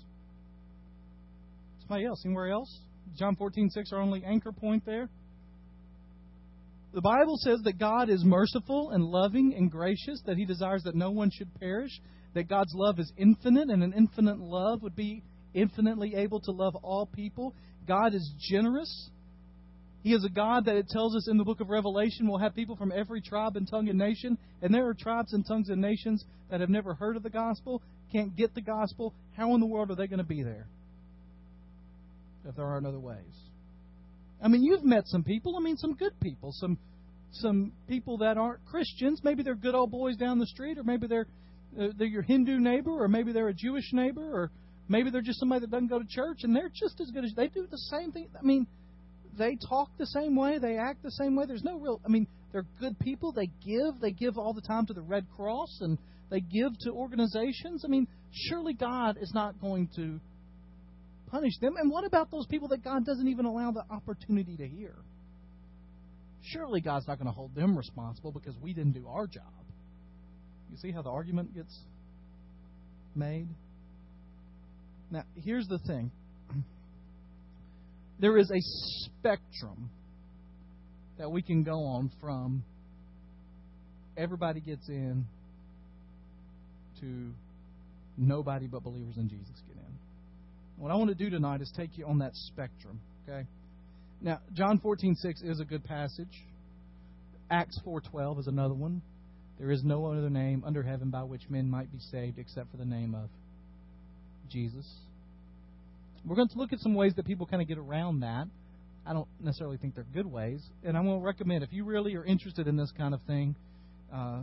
Somebody 1.81 2.05
else? 2.05 2.21
Anywhere 2.25 2.49
else? 2.49 2.81
John 3.17 3.35
14, 3.35 3.69
6, 3.69 3.91
our 3.93 4.01
only 4.01 4.23
anchor 4.23 4.51
point 4.51 4.85
there. 4.85 5.09
The 6.93 7.01
Bible 7.01 7.37
says 7.37 7.59
that 7.63 7.79
God 7.79 8.09
is 8.09 8.23
merciful 8.23 8.91
and 8.91 9.03
loving 9.03 9.53
and 9.55 9.71
gracious, 9.71 10.21
that 10.25 10.37
He 10.37 10.45
desires 10.45 10.83
that 10.83 10.95
no 10.95 11.11
one 11.11 11.31
should 11.31 11.53
perish, 11.59 11.91
that 12.33 12.49
God's 12.49 12.73
love 12.75 12.99
is 12.99 13.11
infinite, 13.17 13.69
and 13.69 13.81
an 13.81 13.93
infinite 13.95 14.39
love 14.39 14.81
would 14.83 14.95
be 14.95 15.23
infinitely 15.53 16.15
able 16.15 16.39
to 16.41 16.51
love 16.51 16.75
all 16.75 17.05
people. 17.05 17.53
God 17.87 18.13
is 18.13 18.33
generous. 18.39 19.09
He 20.03 20.13
is 20.13 20.25
a 20.25 20.29
God 20.29 20.65
that 20.65 20.75
it 20.75 20.87
tells 20.89 21.15
us 21.15 21.27
in 21.29 21.37
the 21.37 21.43
book 21.43 21.61
of 21.61 21.69
Revelation 21.69 22.27
will 22.27 22.39
have 22.39 22.55
people 22.55 22.75
from 22.75 22.91
every 22.91 23.21
tribe 23.21 23.55
and 23.55 23.69
tongue 23.69 23.87
and 23.87 23.99
nation. 23.99 24.37
And 24.61 24.73
there 24.73 24.87
are 24.87 24.95
tribes 24.95 25.33
and 25.33 25.45
tongues 25.45 25.69
and 25.69 25.79
nations 25.79 26.25
that 26.49 26.59
have 26.59 26.69
never 26.69 26.93
heard 26.95 27.15
of 27.15 27.23
the 27.23 27.29
gospel, 27.29 27.81
can't 28.11 28.35
get 28.35 28.55
the 28.55 28.61
gospel. 28.61 29.13
How 29.37 29.53
in 29.53 29.59
the 29.59 29.67
world 29.67 29.91
are 29.91 29.95
they 29.95 30.07
going 30.07 30.19
to 30.19 30.25
be 30.25 30.43
there 30.43 30.67
if 32.47 32.55
there 32.55 32.65
aren't 32.65 32.87
other 32.87 32.99
ways? 32.99 33.17
I 34.43 34.47
mean, 34.47 34.63
you've 34.63 34.83
met 34.83 35.07
some 35.07 35.23
people. 35.23 35.55
I 35.55 35.61
mean, 35.61 35.77
some 35.77 35.93
good 35.93 36.19
people, 36.19 36.51
some 36.53 36.77
some 37.33 37.71
people 37.87 38.17
that 38.17 38.37
aren't 38.37 38.65
Christians. 38.65 39.21
Maybe 39.23 39.43
they're 39.43 39.55
good 39.55 39.75
old 39.75 39.91
boys 39.91 40.17
down 40.17 40.39
the 40.39 40.47
street, 40.47 40.77
or 40.77 40.83
maybe 40.83 41.07
they're 41.07 41.27
uh, 41.79 41.87
they're 41.97 42.07
your 42.07 42.23
Hindu 42.23 42.59
neighbor, 42.59 43.03
or 43.03 43.07
maybe 43.07 43.31
they're 43.31 43.47
a 43.47 43.53
Jewish 43.53 43.93
neighbor, 43.93 44.21
or 44.21 44.51
Maybe 44.91 45.09
they're 45.09 45.21
just 45.21 45.39
somebody 45.39 45.61
that 45.61 45.71
doesn't 45.71 45.87
go 45.87 45.99
to 45.99 46.05
church 46.05 46.39
and 46.43 46.53
they're 46.53 46.69
just 46.69 46.99
as 46.99 47.09
good 47.11 47.23
as 47.23 47.31
they 47.33 47.47
do 47.47 47.65
the 47.65 47.77
same 47.77 48.11
thing. 48.11 48.27
I 48.37 48.43
mean, 48.45 48.67
they 49.37 49.55
talk 49.69 49.89
the 49.97 50.05
same 50.05 50.35
way, 50.35 50.59
they 50.59 50.77
act 50.77 51.01
the 51.01 51.11
same 51.11 51.37
way. 51.37 51.45
There's 51.47 51.63
no 51.63 51.79
real 51.79 52.01
I 52.05 52.09
mean, 52.09 52.27
they're 52.51 52.65
good 52.77 52.99
people. 52.99 53.31
They 53.31 53.49
give, 53.65 54.01
they 54.01 54.11
give 54.11 54.37
all 54.37 54.53
the 54.53 54.61
time 54.61 54.85
to 54.87 54.93
the 54.93 55.01
Red 55.01 55.27
Cross 55.33 55.77
and 55.79 55.97
they 56.29 56.41
give 56.41 56.77
to 56.81 56.91
organizations. 56.91 57.85
I 57.85 57.87
mean, 57.87 58.05
surely 58.33 58.73
God 58.73 59.17
is 59.21 59.31
not 59.33 59.61
going 59.61 59.87
to 59.95 60.19
punish 61.27 61.53
them. 61.61 61.75
And 61.77 61.89
what 61.89 62.03
about 62.05 62.29
those 62.29 62.45
people 62.47 62.67
that 62.67 62.83
God 62.83 63.05
doesn't 63.05 63.29
even 63.29 63.45
allow 63.45 63.71
the 63.71 63.85
opportunity 63.89 64.57
to 64.57 64.67
hear? 64.67 64.95
Surely 66.43 66.81
God's 66.81 67.07
not 67.07 67.17
going 67.17 67.27
to 67.27 67.33
hold 67.33 67.55
them 67.55 67.77
responsible 67.77 68.33
because 68.33 68.57
we 68.61 68.73
didn't 68.73 68.91
do 68.91 69.07
our 69.07 69.25
job. 69.25 69.63
You 70.69 70.75
see 70.79 70.91
how 70.91 71.01
the 71.01 71.11
argument 71.11 71.55
gets 71.55 71.79
made? 73.15 73.47
Now, 75.11 75.23
here's 75.35 75.67
the 75.67 75.79
thing 75.79 76.09
there 78.19 78.37
is 78.37 78.49
a 78.49 78.61
spectrum 79.05 79.89
that 81.17 81.29
we 81.29 81.41
can 81.41 81.63
go 81.63 81.83
on 81.83 82.09
from 82.21 82.63
everybody 84.17 84.61
gets 84.61 84.87
in 84.87 85.25
to 87.01 87.31
nobody 88.17 88.67
but 88.67 88.83
believers 88.83 89.17
in 89.17 89.27
Jesus 89.27 89.61
get 89.67 89.75
in. 89.75 89.93
What 90.77 90.91
I 90.91 90.95
want 90.95 91.09
to 91.09 91.15
do 91.15 91.29
tonight 91.29 91.61
is 91.61 91.71
take 91.75 91.97
you 91.97 92.05
on 92.05 92.19
that 92.19 92.31
spectrum, 92.33 93.01
okay? 93.27 93.45
Now, 94.21 94.39
John 94.53 94.79
14:6 94.79 95.43
is 95.43 95.59
a 95.59 95.65
good 95.65 95.83
passage. 95.83 96.45
Acts 97.49 97.77
4:12 97.85 98.39
is 98.39 98.47
another 98.47 98.73
one. 98.73 99.01
There 99.59 99.71
is 99.71 99.83
no 99.83 100.05
other 100.05 100.29
name 100.29 100.63
under 100.65 100.81
heaven 100.81 101.09
by 101.09 101.23
which 101.23 101.49
men 101.49 101.69
might 101.69 101.91
be 101.91 101.99
saved 101.99 102.39
except 102.39 102.71
for 102.71 102.77
the 102.77 102.85
name 102.85 103.13
of 103.13 103.29
Jesus. 104.51 104.85
We're 106.25 106.35
going 106.35 106.49
to 106.49 106.57
look 106.57 106.73
at 106.73 106.79
some 106.79 106.93
ways 106.93 107.13
that 107.15 107.25
people 107.25 107.45
kind 107.45 107.61
of 107.61 107.67
get 107.67 107.77
around 107.77 108.19
that. 108.19 108.47
I 109.05 109.13
don't 109.13 109.27
necessarily 109.39 109.77
think 109.77 109.95
they're 109.95 110.05
good 110.13 110.27
ways, 110.27 110.61
and 110.83 110.95
I'm 110.95 111.05
going 111.05 111.19
to 111.19 111.25
recommend 111.25 111.63
if 111.63 111.73
you 111.73 111.85
really 111.85 112.15
are 112.15 112.23
interested 112.23 112.67
in 112.67 112.75
this 112.75 112.91
kind 112.95 113.15
of 113.15 113.21
thing. 113.23 113.55
Uh, 114.13 114.41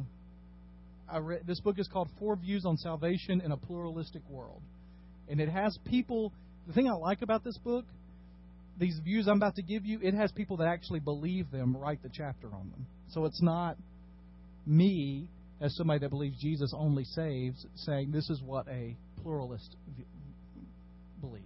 I 1.08 1.18
read 1.18 1.46
this 1.46 1.60
book 1.60 1.78
is 1.78 1.86
called 1.86 2.08
Four 2.18 2.34
Views 2.36 2.64
on 2.66 2.76
Salvation 2.76 3.40
in 3.40 3.52
a 3.52 3.56
Pluralistic 3.56 4.22
World, 4.28 4.60
and 5.28 5.40
it 5.40 5.48
has 5.48 5.78
people. 5.84 6.32
The 6.66 6.72
thing 6.72 6.88
I 6.88 6.92
like 6.92 7.22
about 7.22 7.44
this 7.44 7.56
book, 7.58 7.84
these 8.78 8.98
views 9.04 9.28
I'm 9.28 9.36
about 9.36 9.54
to 9.56 9.62
give 9.62 9.86
you, 9.86 10.00
it 10.02 10.14
has 10.14 10.32
people 10.32 10.56
that 10.58 10.66
actually 10.66 11.00
believe 11.00 11.50
them 11.50 11.76
write 11.76 12.02
the 12.02 12.10
chapter 12.12 12.48
on 12.48 12.70
them. 12.70 12.86
So 13.10 13.24
it's 13.24 13.40
not 13.40 13.76
me 14.66 15.28
as 15.60 15.74
somebody 15.76 16.00
that 16.00 16.10
believes 16.10 16.36
Jesus 16.40 16.72
only 16.76 17.04
saves 17.04 17.64
saying 17.74 18.10
this 18.10 18.28
is 18.28 18.42
what 18.42 18.68
a 18.68 18.96
pluralist 19.28 19.76
believes. 21.20 21.44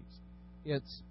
It's 0.65 1.03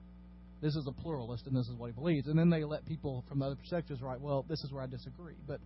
this 0.61 0.75
is 0.75 0.87
a 0.87 0.91
pluralist 1.01 1.47
and 1.47 1.55
this 1.55 1.67
is 1.67 1.75
what 1.75 1.87
he 1.87 1.93
believes, 1.93 2.27
and 2.27 2.39
then 2.39 2.49
they 2.49 2.63
let 2.63 2.85
people 2.85 3.25
from 3.27 3.41
other 3.41 3.55
perspectives 3.55 4.01
write. 4.01 4.21
Well, 4.21 4.45
this 4.47 4.63
is 4.63 4.71
where 4.71 4.81
I 4.81 4.87
disagree, 4.87 5.35
but 5.45 5.59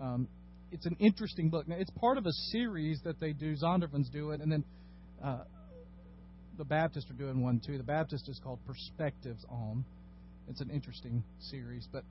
um, 0.00 0.26
it's 0.72 0.86
an 0.86 0.96
interesting 0.98 1.50
book. 1.50 1.68
Now, 1.68 1.76
it's 1.78 1.90
part 1.90 2.18
of 2.18 2.26
a 2.26 2.32
series 2.50 3.00
that 3.04 3.20
they 3.20 3.32
do. 3.32 3.54
Zondervan's 3.54 4.08
do 4.08 4.32
it, 4.32 4.40
and 4.40 4.50
then 4.50 4.64
uh, 5.22 5.44
the 6.58 6.64
Baptists 6.64 7.08
are 7.10 7.14
doing 7.14 7.42
one 7.42 7.60
too. 7.64 7.78
The 7.78 7.84
Baptist 7.84 8.28
is 8.28 8.40
called 8.42 8.58
Perspectives 8.66 9.44
on. 9.48 9.84
It's 10.48 10.60
an 10.60 10.70
interesting 10.70 11.22
series, 11.38 11.86
but 11.92 12.02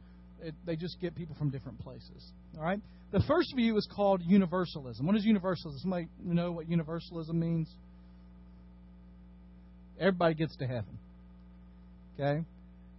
it, 0.41 0.55
they 0.65 0.77
just 0.77 1.01
get 1.01 1.13
people 1.13 1.35
from 1.37 1.49
different 1.49 1.79
places. 1.81 2.31
All 2.57 2.63
right. 2.63 2.79
The 3.11 3.21
first 3.27 3.53
view 3.53 3.75
is 3.75 3.87
called 3.93 4.21
universalism. 4.21 5.05
What 5.05 5.17
is 5.17 5.25
universalism? 5.25 5.79
Somebody 5.79 6.07
know 6.23 6.53
what 6.53 6.69
universalism 6.69 7.37
means? 7.37 7.67
Everybody 9.99 10.35
gets 10.35 10.55
to 10.57 10.67
heaven. 10.67 10.97
Okay? 12.15 12.43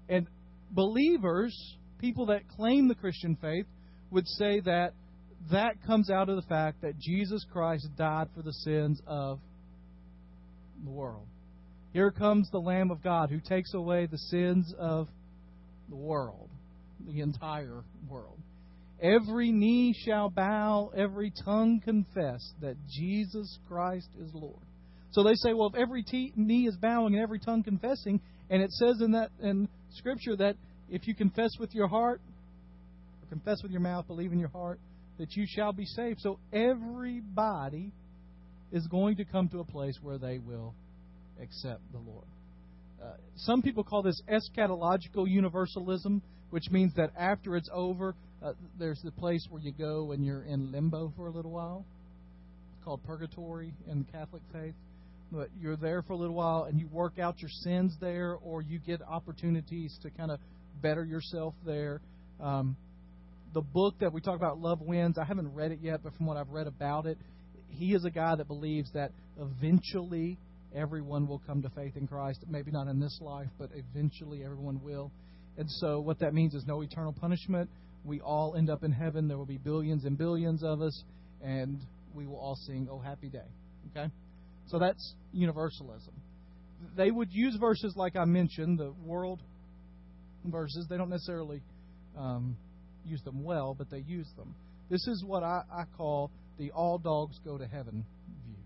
And 0.08 0.26
believers, 0.70 1.56
people 1.98 2.26
that 2.26 2.48
claim 2.48 2.88
the 2.88 2.94
Christian 2.94 3.36
faith, 3.40 3.66
would 4.10 4.26
say 4.26 4.60
that 4.60 4.92
that 5.50 5.82
comes 5.86 6.10
out 6.10 6.28
of 6.28 6.36
the 6.36 6.48
fact 6.48 6.82
that 6.82 6.98
Jesus 6.98 7.44
Christ 7.52 7.88
died 7.96 8.28
for 8.34 8.42
the 8.42 8.52
sins 8.52 9.00
of 9.06 9.40
the 10.84 10.90
world. 10.90 11.26
Here 11.92 12.10
comes 12.10 12.48
the 12.50 12.58
Lamb 12.58 12.90
of 12.90 13.02
God 13.02 13.30
who 13.30 13.40
takes 13.40 13.74
away 13.74 14.06
the 14.06 14.18
sins 14.18 14.72
of 14.78 15.08
the 15.88 15.96
world, 15.96 16.48
the 17.06 17.20
entire 17.20 17.82
world. 18.08 18.38
Every 19.02 19.50
knee 19.50 19.94
shall 20.04 20.28
bow, 20.28 20.92
every 20.94 21.32
tongue 21.44 21.80
confess 21.82 22.52
that 22.60 22.76
Jesus 22.88 23.58
Christ 23.66 24.08
is 24.20 24.30
Lord. 24.34 24.60
So 25.12 25.22
they 25.22 25.34
say, 25.34 25.52
well, 25.52 25.68
if 25.68 25.74
every 25.74 26.02
t- 26.02 26.32
knee 26.36 26.66
is 26.66 26.76
bowing 26.76 27.14
and 27.14 27.22
every 27.22 27.40
tongue 27.40 27.62
confessing, 27.62 28.20
and 28.48 28.62
it 28.62 28.70
says 28.72 29.00
in 29.00 29.12
that 29.12 29.30
in 29.42 29.68
Scripture 29.94 30.36
that 30.36 30.56
if 30.90 31.06
you 31.06 31.14
confess 31.14 31.50
with 31.58 31.74
your 31.74 31.88
heart, 31.88 32.20
or 33.22 33.28
confess 33.28 33.62
with 33.62 33.72
your 33.72 33.80
mouth, 33.80 34.06
believe 34.06 34.32
in 34.32 34.38
your 34.38 34.50
heart, 34.50 34.78
that 35.18 35.36
you 35.36 35.46
shall 35.48 35.72
be 35.72 35.84
saved. 35.84 36.20
So 36.20 36.38
everybody 36.52 37.92
is 38.72 38.86
going 38.86 39.16
to 39.16 39.24
come 39.24 39.48
to 39.48 39.60
a 39.60 39.64
place 39.64 39.98
where 40.02 40.18
they 40.18 40.38
will 40.38 40.74
accept 41.42 41.80
the 41.92 41.98
Lord. 41.98 42.24
Uh, 43.02 43.12
some 43.36 43.62
people 43.62 43.82
call 43.82 44.02
this 44.02 44.20
eschatological 44.28 45.28
universalism, 45.28 46.22
which 46.50 46.70
means 46.70 46.92
that 46.94 47.10
after 47.18 47.56
it's 47.56 47.68
over, 47.72 48.14
uh, 48.42 48.52
there's 48.78 49.00
the 49.02 49.10
place 49.10 49.46
where 49.50 49.60
you 49.60 49.72
go 49.72 50.12
and 50.12 50.24
you're 50.24 50.42
in 50.42 50.70
limbo 50.70 51.12
for 51.16 51.26
a 51.26 51.30
little 51.30 51.50
while. 51.50 51.84
It's 52.74 52.84
called 52.84 53.02
purgatory 53.04 53.72
in 53.90 54.00
the 54.00 54.12
Catholic 54.12 54.42
faith. 54.52 54.74
But 55.32 55.48
you're 55.60 55.76
there 55.76 56.02
for 56.02 56.12
a 56.14 56.16
little 56.16 56.34
while 56.34 56.64
and 56.64 56.78
you 56.78 56.88
work 56.88 57.18
out 57.18 57.40
your 57.40 57.50
sins 57.62 57.94
there, 58.00 58.36
or 58.42 58.62
you 58.62 58.78
get 58.78 59.00
opportunities 59.02 59.96
to 60.02 60.10
kind 60.10 60.30
of 60.30 60.40
better 60.82 61.04
yourself 61.04 61.54
there. 61.64 62.00
Um, 62.40 62.76
the 63.52 63.60
book 63.60 63.94
that 64.00 64.12
we 64.12 64.20
talk 64.20 64.36
about, 64.36 64.58
Love 64.58 64.80
Wins, 64.80 65.18
I 65.18 65.24
haven't 65.24 65.54
read 65.54 65.72
it 65.72 65.80
yet, 65.82 66.02
but 66.02 66.14
from 66.14 66.26
what 66.26 66.36
I've 66.36 66.50
read 66.50 66.66
about 66.66 67.06
it, 67.06 67.18
he 67.68 67.94
is 67.94 68.04
a 68.04 68.10
guy 68.10 68.34
that 68.36 68.48
believes 68.48 68.90
that 68.92 69.12
eventually 69.40 70.38
everyone 70.74 71.26
will 71.26 71.40
come 71.46 71.62
to 71.62 71.70
faith 71.70 71.96
in 71.96 72.06
Christ. 72.06 72.44
Maybe 72.48 72.70
not 72.70 72.88
in 72.88 73.00
this 73.00 73.18
life, 73.20 73.48
but 73.58 73.70
eventually 73.74 74.44
everyone 74.44 74.80
will. 74.82 75.10
And 75.56 75.70
so, 75.70 76.00
what 76.00 76.18
that 76.20 76.32
means 76.32 76.54
is 76.54 76.64
no 76.66 76.82
eternal 76.82 77.12
punishment. 77.12 77.68
We 78.04 78.20
all 78.20 78.54
end 78.56 78.70
up 78.70 78.82
in 78.84 78.92
heaven. 78.92 79.28
There 79.28 79.36
will 79.36 79.46
be 79.46 79.58
billions 79.58 80.04
and 80.04 80.16
billions 80.16 80.62
of 80.62 80.80
us, 80.80 81.04
and 81.42 81.80
we 82.14 82.26
will 82.26 82.36
all 82.36 82.56
sing, 82.66 82.88
Oh, 82.90 82.98
happy 82.98 83.28
day. 83.28 83.46
Okay? 83.90 84.10
So, 84.70 84.78
that's 84.78 85.14
universalism. 85.32 86.14
They 86.96 87.10
would 87.10 87.32
use 87.32 87.56
verses 87.56 87.94
like 87.96 88.16
I 88.16 88.24
mentioned, 88.24 88.78
the 88.78 88.92
world 89.04 89.40
verses. 90.44 90.86
They 90.88 90.96
don't 90.96 91.10
necessarily 91.10 91.60
um, 92.16 92.56
use 93.04 93.22
them 93.22 93.44
well, 93.44 93.74
but 93.76 93.90
they 93.90 93.98
use 93.98 94.28
them. 94.36 94.54
This 94.90 95.06
is 95.06 95.24
what 95.24 95.42
I, 95.42 95.62
I 95.72 95.84
call 95.96 96.30
the 96.58 96.70
all 96.72 96.98
dogs 96.98 97.38
go 97.44 97.58
to 97.58 97.66
heaven 97.66 98.04
view. 98.46 98.56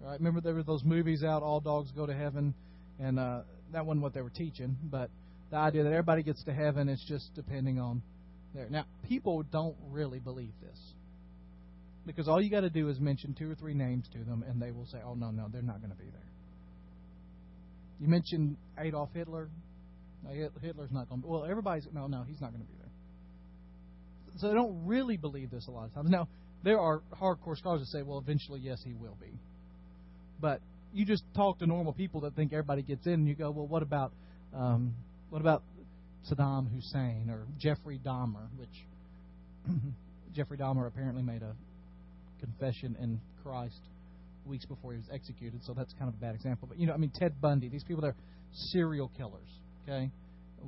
Right? 0.00 0.18
Remember 0.18 0.40
there 0.40 0.54
were 0.54 0.62
those 0.62 0.84
movies 0.84 1.22
out, 1.24 1.42
All 1.42 1.60
Dogs 1.60 1.90
Go 1.92 2.06
to 2.06 2.14
Heaven, 2.14 2.54
and 3.00 3.18
uh, 3.18 3.40
that 3.72 3.84
wasn't 3.84 4.02
what 4.02 4.14
they 4.14 4.22
were 4.22 4.30
teaching, 4.30 4.76
but 4.84 5.10
the 5.50 5.56
idea 5.56 5.82
that 5.82 5.90
everybody 5.90 6.22
gets 6.22 6.42
to 6.44 6.52
heaven 6.52 6.88
is 6.88 7.04
just 7.06 7.34
depending 7.34 7.78
on 7.78 8.02
there. 8.54 8.68
Now, 8.70 8.84
people 9.08 9.42
don't 9.42 9.76
really 9.90 10.18
believe 10.18 10.52
this. 10.62 10.78
Because 12.06 12.28
all 12.28 12.40
you 12.40 12.50
got 12.50 12.60
to 12.60 12.70
do 12.70 12.88
is 12.88 13.00
mention 13.00 13.34
two 13.34 13.50
or 13.50 13.54
three 13.54 13.74
names 13.74 14.06
to 14.12 14.18
them, 14.18 14.44
and 14.46 14.60
they 14.60 14.70
will 14.70 14.86
say, 14.86 14.98
oh, 15.04 15.14
no, 15.14 15.30
no, 15.30 15.46
they're 15.50 15.62
not 15.62 15.80
going 15.80 15.90
to 15.90 15.96
be 15.96 16.04
there. 16.04 16.20
You 18.00 18.08
mentioned 18.08 18.56
Adolf 18.78 19.10
Hitler. 19.14 19.48
Hitler's 20.60 20.90
not 20.90 21.08
going 21.08 21.20
to 21.20 21.26
be 21.26 21.32
Well, 21.32 21.44
everybody's, 21.44 21.86
no, 21.92 22.06
no, 22.06 22.24
he's 22.26 22.40
not 22.40 22.50
going 22.50 22.62
to 22.62 22.66
be 22.66 22.78
there. 22.78 22.90
So 24.36 24.48
they 24.48 24.54
don't 24.54 24.84
really 24.84 25.16
believe 25.16 25.50
this 25.50 25.66
a 25.68 25.70
lot 25.70 25.86
of 25.86 25.94
times. 25.94 26.10
Now, 26.10 26.28
there 26.62 26.78
are 26.78 27.02
hardcore 27.20 27.56
scholars 27.56 27.80
that 27.80 27.86
say, 27.86 28.02
well, 28.02 28.18
eventually, 28.18 28.60
yes, 28.60 28.80
he 28.84 28.94
will 28.94 29.16
be. 29.20 29.38
But 30.40 30.60
you 30.92 31.04
just 31.04 31.22
talk 31.34 31.58
to 31.60 31.66
normal 31.66 31.92
people 31.92 32.22
that 32.22 32.34
think 32.34 32.52
everybody 32.52 32.82
gets 32.82 33.06
in, 33.06 33.14
and 33.14 33.28
you 33.28 33.34
go, 33.34 33.50
well, 33.50 33.66
what 33.66 33.82
about 33.82 34.12
um, 34.54 34.94
what 35.30 35.40
about 35.40 35.62
Saddam 36.30 36.72
Hussein 36.72 37.28
or 37.28 37.46
Jeffrey 37.58 38.00
Dahmer, 38.04 38.48
which 38.56 38.86
Jeffrey 40.34 40.56
Dahmer 40.56 40.86
apparently 40.86 41.22
made 41.22 41.42
a 41.42 41.54
confession 42.44 42.96
in 43.00 43.20
Christ 43.42 43.80
weeks 44.46 44.66
before 44.66 44.92
he 44.92 44.98
was 44.98 45.08
executed, 45.12 45.60
so 45.64 45.72
that's 45.72 45.92
kind 45.94 46.08
of 46.08 46.14
a 46.14 46.18
bad 46.18 46.34
example. 46.34 46.68
But 46.68 46.78
you 46.78 46.86
know, 46.86 46.92
I 46.92 46.96
mean, 46.96 47.12
Ted 47.14 47.40
Bundy, 47.40 47.68
these 47.68 47.84
people 47.84 48.04
are 48.04 48.14
serial 48.52 49.10
killers, 49.16 49.48
okay, 49.82 50.10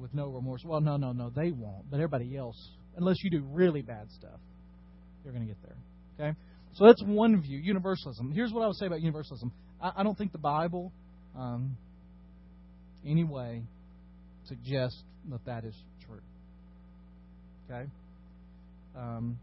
with 0.01 0.15
no 0.15 0.29
remorse. 0.29 0.63
Well, 0.65 0.81
no, 0.81 0.97
no, 0.97 1.13
no, 1.13 1.31
they 1.31 1.51
won't. 1.51 1.91
But 1.91 1.97
everybody 1.97 2.37
else, 2.37 2.57
unless 2.97 3.17
you 3.23 3.31
do 3.31 3.45
really 3.51 3.83
bad 3.83 4.11
stuff, 4.11 4.41
you're 5.25 5.33
going 5.33 5.47
to 5.47 5.53
get 5.53 5.63
there. 5.63 6.29
Okay? 6.29 6.39
So 6.75 6.87
that's 6.87 7.03
one 7.03 7.41
view, 7.41 7.59
universalism. 7.59 8.33
Here's 8.33 8.53
what 8.53 8.63
I 8.63 8.67
would 8.67 8.77
say 8.77 8.87
about 8.87 9.01
universalism 9.01 9.53
I, 9.83 9.93
I 9.99 10.03
don't 10.03 10.17
think 10.17 10.33
the 10.33 10.39
Bible, 10.39 10.93
um, 11.37 11.77
anyway, 13.05 13.63
suggests 14.47 15.03
that 15.31 15.45
that 15.47 15.65
is 15.65 15.75
true. 16.07 16.21
Okay? 17.69 17.91
Um, 18.97 19.39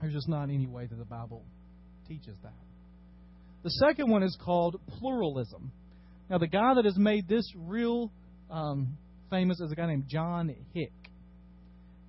there's 0.00 0.14
just 0.14 0.28
not 0.28 0.44
any 0.44 0.66
way 0.66 0.86
that 0.86 0.96
the 0.96 1.04
Bible 1.04 1.42
teaches 2.08 2.36
that. 2.42 2.52
The 3.62 3.70
second 3.70 4.10
one 4.10 4.22
is 4.22 4.36
called 4.44 4.76
pluralism. 4.98 5.72
Now, 6.28 6.38
the 6.38 6.46
guy 6.46 6.74
that 6.74 6.84
has 6.84 6.98
made 6.98 7.28
this 7.28 7.50
real 7.56 8.10
um, 8.50 8.96
famous 9.30 9.60
is 9.60 9.72
a 9.72 9.74
guy 9.74 9.86
named 9.86 10.04
John 10.08 10.54
Hick. 10.74 10.92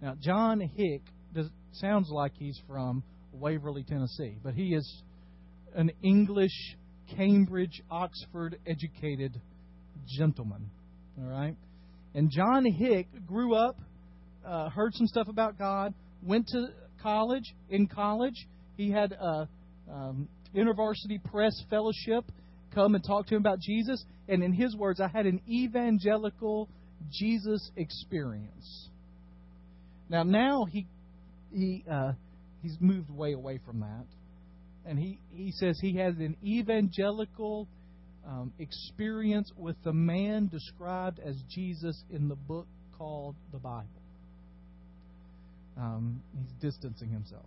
Now, 0.02 0.16
John 0.22 0.60
Hick 0.60 1.02
does, 1.34 1.50
sounds 1.74 2.10
like 2.12 2.34
he's 2.38 2.60
from 2.68 3.04
Waverly, 3.34 3.84
Tennessee, 3.84 4.38
but 4.44 4.54
he 4.54 4.74
is 4.74 5.04
an 5.74 5.92
English, 6.04 6.76
Cambridge, 7.16 7.82
Oxford 7.90 8.58
educated 8.68 9.40
gentleman. 10.18 10.70
All 11.20 11.30
right? 11.30 11.56
And 12.14 12.30
John 12.32 12.66
Hick 12.66 13.08
grew 13.26 13.56
up, 13.56 13.78
uh, 14.46 14.70
heard 14.70 14.94
some 14.94 15.08
stuff 15.08 15.28
about 15.28 15.58
God, 15.58 15.94
went 16.22 16.48
to 16.48 16.68
college. 17.06 17.54
In 17.70 17.86
college, 17.86 18.48
he 18.78 18.90
had 18.90 19.12
a 19.12 19.48
um, 19.92 20.28
InterVarsity 20.56 21.24
Press 21.24 21.54
Fellowship 21.70 22.26
come 22.74 22.96
and 22.96 23.04
talk 23.04 23.28
to 23.28 23.36
him 23.36 23.42
about 23.42 23.60
Jesus. 23.60 24.04
And 24.28 24.44
in 24.44 24.54
his 24.54 24.76
words, 24.76 25.00
I 25.00 25.08
had 25.08 25.28
an 25.28 25.40
evangelical 25.48 26.68
Jesus 27.12 27.70
experience. 27.78 28.90
Now, 30.10 30.24
now 30.24 30.66
he 30.66 30.88
he 31.54 31.84
uh, 31.90 32.14
he's 32.64 32.76
moved 32.80 33.12
way 33.12 33.34
away 33.34 33.60
from 33.64 33.82
that, 33.82 34.06
and 34.86 34.98
he 34.98 35.20
he 35.32 35.52
says 35.52 35.78
he 35.80 35.98
has 35.98 36.16
an 36.18 36.36
evangelical 36.44 37.68
um, 38.28 38.52
experience 38.58 39.52
with 39.56 39.76
the 39.84 39.94
man 39.94 40.48
described 40.48 41.20
as 41.20 41.36
Jesus 41.50 42.04
in 42.10 42.28
the 42.28 42.36
book 42.36 42.68
called 42.98 43.36
the 43.52 43.60
Bible. 43.60 44.05
Um, 45.78 46.22
he's 46.38 46.52
distancing 46.62 47.10
himself. 47.10 47.46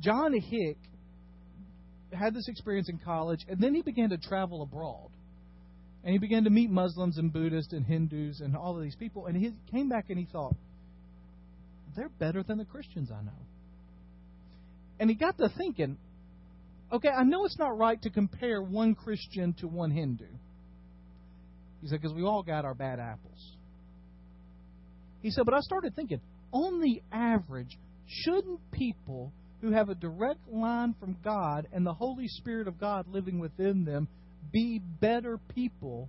John 0.00 0.32
Hick 0.32 0.76
had 2.12 2.34
this 2.34 2.48
experience 2.48 2.88
in 2.88 2.98
college, 2.98 3.44
and 3.48 3.60
then 3.60 3.74
he 3.74 3.82
began 3.82 4.10
to 4.10 4.18
travel 4.18 4.62
abroad. 4.62 5.10
And 6.04 6.12
he 6.12 6.18
began 6.18 6.44
to 6.44 6.50
meet 6.50 6.70
Muslims 6.70 7.18
and 7.18 7.32
Buddhists 7.32 7.72
and 7.72 7.84
Hindus 7.84 8.40
and 8.40 8.56
all 8.56 8.76
of 8.76 8.82
these 8.82 8.94
people. 8.94 9.26
And 9.26 9.36
he 9.36 9.52
came 9.70 9.88
back 9.88 10.06
and 10.08 10.18
he 10.18 10.26
thought, 10.30 10.54
they're 11.96 12.08
better 12.08 12.42
than 12.42 12.58
the 12.58 12.64
Christians 12.64 13.10
I 13.10 13.22
know. 13.22 13.32
And 15.00 15.10
he 15.10 15.16
got 15.16 15.36
to 15.38 15.48
thinking, 15.48 15.98
okay, 16.92 17.08
I 17.08 17.24
know 17.24 17.44
it's 17.44 17.58
not 17.58 17.76
right 17.76 18.00
to 18.02 18.10
compare 18.10 18.62
one 18.62 18.94
Christian 18.94 19.54
to 19.54 19.66
one 19.66 19.90
Hindu. 19.90 20.26
He 21.82 21.88
said, 21.88 22.00
because 22.00 22.14
we 22.14 22.22
all 22.22 22.42
got 22.42 22.64
our 22.64 22.74
bad 22.74 23.00
apples. 23.00 23.56
He 25.20 25.30
said, 25.30 25.44
but 25.44 25.54
I 25.54 25.60
started 25.60 25.94
thinking, 25.96 26.20
on 26.52 26.80
the 26.80 27.02
average, 27.12 27.78
shouldn't 28.06 28.60
people 28.72 29.32
who 29.60 29.72
have 29.72 29.88
a 29.88 29.94
direct 29.94 30.48
line 30.48 30.94
from 31.00 31.16
God 31.24 31.66
and 31.72 31.84
the 31.84 31.92
Holy 31.92 32.28
Spirit 32.28 32.68
of 32.68 32.78
God 32.78 33.06
living 33.08 33.38
within 33.38 33.84
them 33.84 34.08
be 34.52 34.80
better 35.00 35.38
people 35.54 36.08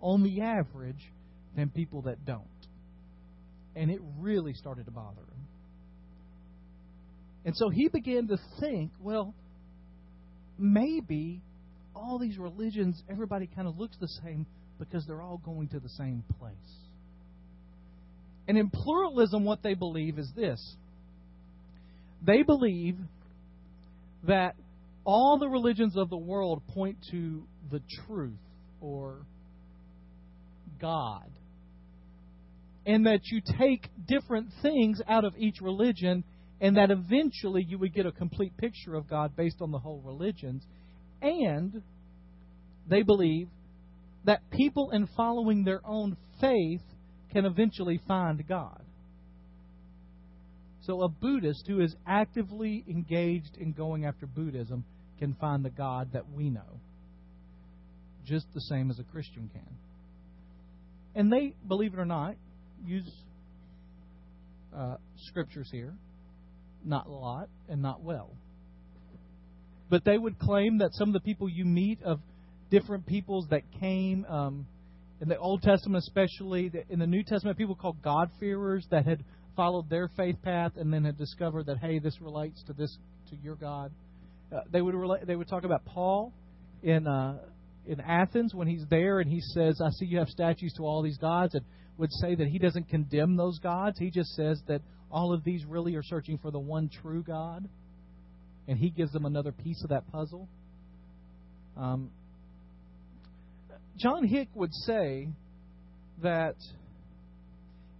on 0.00 0.22
the 0.22 0.40
average 0.40 1.10
than 1.56 1.70
people 1.70 2.02
that 2.02 2.24
don't? 2.24 2.42
And 3.74 3.90
it 3.90 4.00
really 4.18 4.52
started 4.54 4.84
to 4.86 4.90
bother 4.90 5.20
him. 5.20 5.46
And 7.44 7.56
so 7.56 7.70
he 7.70 7.88
began 7.88 8.28
to 8.28 8.36
think, 8.60 8.90
well, 9.00 9.34
maybe 10.58 11.40
all 11.94 12.18
these 12.18 12.38
religions, 12.38 13.02
everybody 13.10 13.48
kind 13.54 13.66
of 13.66 13.78
looks 13.78 13.96
the 14.00 14.08
same 14.22 14.46
because 14.78 15.04
they're 15.06 15.22
all 15.22 15.40
going 15.44 15.68
to 15.68 15.80
the 15.80 15.88
same 15.90 16.22
place. 16.38 16.54
And 18.48 18.58
in 18.58 18.70
pluralism, 18.70 19.44
what 19.44 19.62
they 19.62 19.74
believe 19.74 20.18
is 20.18 20.30
this 20.34 20.76
they 22.24 22.42
believe 22.42 22.96
that 24.24 24.54
all 25.04 25.38
the 25.38 25.48
religions 25.48 25.96
of 25.96 26.08
the 26.10 26.16
world 26.16 26.62
point 26.68 26.96
to 27.10 27.42
the 27.70 27.80
truth 28.06 28.38
or 28.80 29.18
God 30.80 31.28
and 32.86 33.06
that 33.06 33.20
you 33.30 33.40
take 33.58 33.88
different 34.06 34.48
things 34.60 35.00
out 35.06 35.24
of 35.24 35.34
each 35.38 35.60
religion, 35.60 36.24
and 36.60 36.76
that 36.76 36.90
eventually 36.90 37.64
you 37.68 37.78
would 37.78 37.94
get 37.94 38.06
a 38.06 38.12
complete 38.12 38.56
picture 38.56 38.94
of 38.94 39.08
God 39.08 39.36
based 39.36 39.56
on 39.60 39.70
the 39.70 39.78
whole 39.78 40.00
religions. 40.04 40.64
And 41.20 41.82
they 42.88 43.02
believe 43.02 43.48
that 44.24 44.40
people, 44.50 44.90
in 44.90 45.08
following 45.16 45.64
their 45.64 45.80
own 45.84 46.16
faith, 46.40 46.82
can 47.32 47.44
eventually 47.44 48.00
find 48.06 48.46
God. 48.46 48.82
So 50.82 51.02
a 51.02 51.08
Buddhist 51.08 51.66
who 51.66 51.80
is 51.80 51.94
actively 52.06 52.84
engaged 52.88 53.56
in 53.56 53.72
going 53.72 54.04
after 54.04 54.26
Buddhism 54.26 54.84
can 55.18 55.34
find 55.34 55.64
the 55.64 55.70
God 55.70 56.12
that 56.14 56.30
we 56.32 56.50
know, 56.50 56.80
just 58.26 58.46
the 58.52 58.60
same 58.60 58.90
as 58.90 58.98
a 58.98 59.04
Christian 59.04 59.48
can. 59.52 59.76
And 61.14 61.32
they, 61.32 61.54
believe 61.66 61.94
it 61.94 62.00
or 62.00 62.04
not, 62.04 62.34
use 62.84 63.08
uh, 64.76 64.96
scriptures 65.28 65.68
here, 65.70 65.92
not 66.84 67.06
a 67.06 67.12
lot 67.12 67.48
and 67.68 67.80
not 67.80 68.02
well. 68.02 68.30
But 69.88 70.04
they 70.04 70.18
would 70.18 70.38
claim 70.38 70.78
that 70.78 70.94
some 70.94 71.10
of 71.10 71.12
the 71.12 71.20
people 71.20 71.48
you 71.48 71.64
meet 71.64 72.02
of 72.02 72.18
different 72.70 73.06
peoples 73.06 73.46
that 73.50 73.62
came 73.78 74.24
um, 74.24 74.66
in 75.22 75.28
the 75.28 75.38
Old 75.38 75.62
Testament, 75.62 76.02
especially 76.02 76.72
in 76.90 76.98
the 76.98 77.06
New 77.06 77.22
Testament, 77.22 77.56
people 77.56 77.76
called 77.76 78.02
God-fearers 78.02 78.84
that 78.90 79.06
had 79.06 79.24
followed 79.54 79.88
their 79.88 80.08
faith 80.16 80.34
path 80.42 80.72
and 80.76 80.92
then 80.92 81.04
had 81.04 81.16
discovered 81.16 81.66
that 81.66 81.78
hey, 81.78 82.00
this 82.00 82.20
relates 82.20 82.60
to 82.64 82.72
this 82.72 82.98
to 83.30 83.36
your 83.36 83.54
God. 83.54 83.92
Uh, 84.52 84.62
they 84.72 84.82
would 84.82 84.96
relate, 84.96 85.24
they 85.24 85.36
would 85.36 85.48
talk 85.48 85.62
about 85.62 85.84
Paul 85.84 86.32
in 86.82 87.06
uh, 87.06 87.38
in 87.86 88.00
Athens 88.00 88.52
when 88.52 88.66
he's 88.66 88.84
there 88.90 89.20
and 89.20 89.30
he 89.30 89.40
says, 89.40 89.80
"I 89.80 89.90
see 89.90 90.06
you 90.06 90.18
have 90.18 90.28
statues 90.28 90.72
to 90.78 90.82
all 90.82 91.02
these 91.02 91.18
gods," 91.18 91.54
and 91.54 91.64
would 91.98 92.12
say 92.14 92.34
that 92.34 92.48
he 92.48 92.58
doesn't 92.58 92.88
condemn 92.88 93.36
those 93.36 93.60
gods. 93.60 94.00
He 94.00 94.10
just 94.10 94.34
says 94.34 94.60
that 94.66 94.82
all 95.08 95.32
of 95.32 95.44
these 95.44 95.64
really 95.64 95.94
are 95.94 96.02
searching 96.02 96.38
for 96.38 96.50
the 96.50 96.58
one 96.58 96.90
true 97.00 97.22
God, 97.22 97.68
and 98.66 98.76
he 98.76 98.90
gives 98.90 99.12
them 99.12 99.24
another 99.24 99.52
piece 99.52 99.84
of 99.84 99.90
that 99.90 100.10
puzzle. 100.10 100.48
Um, 101.76 102.10
John 103.96 104.24
Hick 104.24 104.48
would 104.54 104.72
say 104.72 105.28
that 106.22 106.56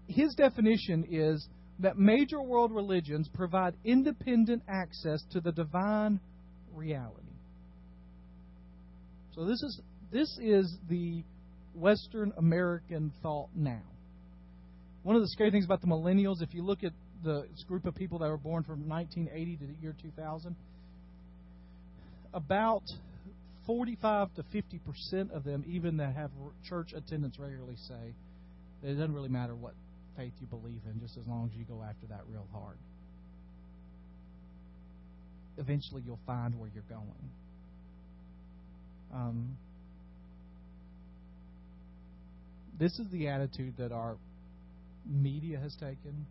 his 0.09 0.35
definition 0.35 1.07
is 1.11 1.47
that 1.81 1.99
major 1.99 2.41
world 2.43 2.73
religions 2.73 3.29
provide 3.35 3.75
independent 3.85 4.63
access 4.69 5.23
to 5.33 5.41
the 5.41 5.53
divine 5.53 6.21
reality. 6.75 7.27
So 9.35 9.47
this 9.47 9.63
is 9.63 9.81
this 10.13 10.39
is 10.43 10.77
the 10.89 11.23
Western 11.75 12.33
American 12.37 13.13
thought 13.23 13.49
now. 13.55 13.83
One 15.03 15.17
of 15.17 15.23
the 15.23 15.29
scary 15.29 15.51
things 15.51 15.65
about 15.65 15.81
the 15.81 15.87
millennials, 15.87 16.43
if 16.43 16.55
you 16.55 16.63
look 16.63 16.85
at 16.85 16.93
the 17.25 17.47
group 17.67 17.87
of 17.87 17.95
people 17.95 18.19
that 18.19 18.29
were 18.29 18.37
born 18.37 18.63
from 18.63 18.89
1980 18.89 19.57
to 19.57 19.67
the 19.67 19.75
year 19.81 19.95
2000, 20.03 20.55
about 22.35 22.83
45 23.67 24.35
to 24.35 24.43
50 24.53 24.79
percent 24.79 25.31
of 25.33 25.45
them, 25.45 25.65
even 25.67 25.99
that 25.99 26.15
have 26.15 26.31
church 26.69 26.93
attendance 26.93 27.39
regularly, 27.39 27.77
say 27.89 28.15
that 28.83 28.91
it 28.91 28.95
doesn't 28.95 29.15
really 29.15 29.29
matter 29.29 29.55
what 29.55 29.75
faith 30.17 30.33
you 30.41 30.47
believe 30.47 30.81
in, 30.93 31.01
just 31.01 31.17
as 31.17 31.27
long 31.27 31.49
as 31.51 31.57
you 31.57 31.65
go 31.65 31.83
after 31.83 32.07
that 32.09 32.21
real 32.31 32.47
hard. 32.53 32.77
Eventually, 35.59 36.03
you'll 36.05 36.19
find 36.27 36.59
where 36.59 36.71
you're 36.75 36.83
going. 36.89 37.31
Um, 39.13 39.57
this 42.79 42.99
is 42.99 43.07
the 43.13 43.29
attitude 43.29 43.75
that 43.79 43.93
our 43.93 44.17
media 45.07 45.59
has 45.59 45.75
taken, 45.75 46.27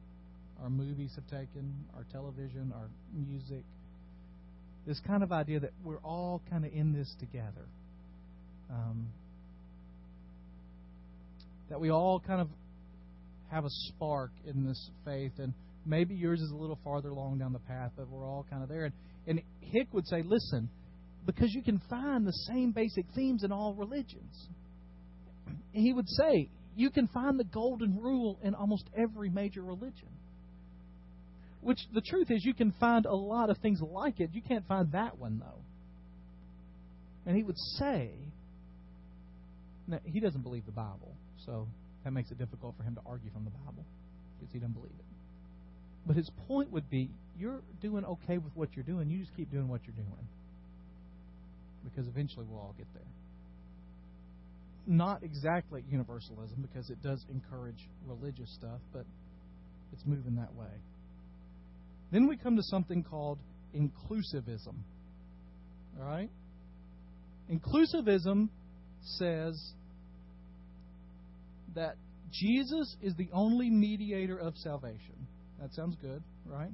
our 0.62 0.70
movies 0.70 1.12
have 1.16 1.26
taken, 1.26 1.86
our 1.96 2.06
television, 2.12 2.74
our 2.76 2.88
music. 3.14 3.64
This 4.86 5.00
kind 5.06 5.24
of 5.24 5.32
idea 5.32 5.60
that 5.60 5.72
we're 5.84 6.00
all 6.00 6.42
kind 6.50 6.66
of 6.66 6.74
in 6.74 6.94
this 6.94 7.14
together. 7.20 7.68
Um, 8.70 9.08
that 11.70 11.80
we 11.80 11.90
all 11.90 12.20
kind 12.20 12.42
of 12.42 12.50
have 13.50 13.66
a 13.66 13.70
spark 13.70 14.32
in 14.46 14.66
this 14.66 14.90
faith, 15.06 15.34
and 15.38 15.54
maybe 15.86 16.16
yours 16.16 16.42
is 16.42 16.52
a 16.52 16.56
little 16.56 16.80
farther 16.84 17.10
along 17.10 17.38
down 17.38 17.54
the 17.54 17.60
path, 17.60 17.92
but 17.96 18.10
we're 18.10 18.26
all 18.26 18.46
kind 18.50 18.64
of 18.64 18.70
there. 18.70 18.86
And, 18.86 18.94
and 19.28 19.42
Hick 19.62 19.88
would 19.94 20.08
say, 20.08 20.24
listen, 20.24 20.70
because 21.26 21.54
you 21.54 21.62
can 21.62 21.82
find 21.90 22.26
the 22.26 22.34
same 22.48 22.72
basic 22.72 23.06
themes 23.14 23.44
in 23.44 23.52
all 23.52 23.74
religions. 23.74 24.48
He 25.72 25.94
would 25.94 26.10
say, 26.10 26.50
you 26.76 26.90
can 26.90 27.08
find 27.08 27.40
the 27.40 27.44
golden 27.44 28.00
rule 28.02 28.40
in 28.44 28.56
almost 28.56 28.86
every 28.98 29.30
major 29.30 29.62
religion. 29.62 30.10
Which 31.62 31.80
the 31.94 32.02
truth 32.02 32.32
is, 32.32 32.44
you 32.44 32.54
can 32.54 32.74
find 32.80 33.06
a 33.06 33.14
lot 33.14 33.50
of 33.50 33.58
things 33.60 33.80
like 33.82 34.20
it. 34.20 34.32
You 34.34 34.42
can't 34.42 34.68
find 34.68 34.92
that 34.94 35.18
one, 35.18 35.40
though. 35.40 35.62
And 37.26 37.38
he 37.38 37.44
would 37.44 37.58
say, 37.78 38.10
now, 39.88 40.00
he 40.04 40.20
doesn't 40.20 40.42
believe 40.42 40.66
the 40.66 40.72
Bible, 40.72 41.14
so 41.46 41.68
that 42.04 42.12
makes 42.12 42.32
it 42.32 42.40
difficult 42.40 42.76
for 42.78 42.84
him 42.84 42.96
to 42.96 43.02
argue 43.06 43.30
from 43.32 43.44
the 43.44 43.52
Bible 43.52 43.86
because 44.40 44.52
he 44.52 44.60
doesn't 44.60 44.74
believe 44.74 44.94
it. 44.98 45.06
But 46.08 46.16
his 46.16 46.30
point 46.48 46.72
would 46.72 46.90
be, 46.90 47.10
you're 47.38 47.62
doing 47.80 48.06
okay 48.06 48.40
with 48.40 48.56
what 48.56 48.70
you're 48.76 48.86
doing. 48.86 49.10
You 49.10 49.20
just 49.20 49.36
keep 49.36 49.52
doing 49.52 49.68
what 49.68 49.82
you're 49.86 49.96
doing 49.96 50.28
because 51.84 52.08
eventually 52.08 52.46
we'll 52.50 52.60
all 52.60 52.76
get 52.78 52.88
there. 52.94 53.04
Not 54.88 55.24
exactly 55.24 55.84
universalism 55.90 56.62
because 56.62 56.90
it 56.90 57.02
does 57.04 57.24
encourage 57.32 57.88
religious 58.08 58.52
stuff, 58.54 58.80
but 58.94 59.06
it's 59.94 60.04
moving 60.06 60.36
that 60.36 60.54
way. 60.56 60.82
Then 62.12 62.28
we 62.28 62.38
come 62.38 62.56
to 62.58 62.64
something 62.64 63.04
called 63.04 63.40
inclusivism. 63.76 64.76
All 66.00 66.06
right? 66.06 66.30
Inclusivism 67.52 68.50
says 69.18 69.74
that 71.76 71.96
Jesus 72.32 72.96
is 73.02 73.16
the 73.16 73.30
only 73.34 73.70
mediator 73.70 74.38
of 74.38 74.56
salvation. 74.58 75.28
That 75.60 75.74
sounds 75.74 75.96
good, 76.02 76.24
right? 76.46 76.72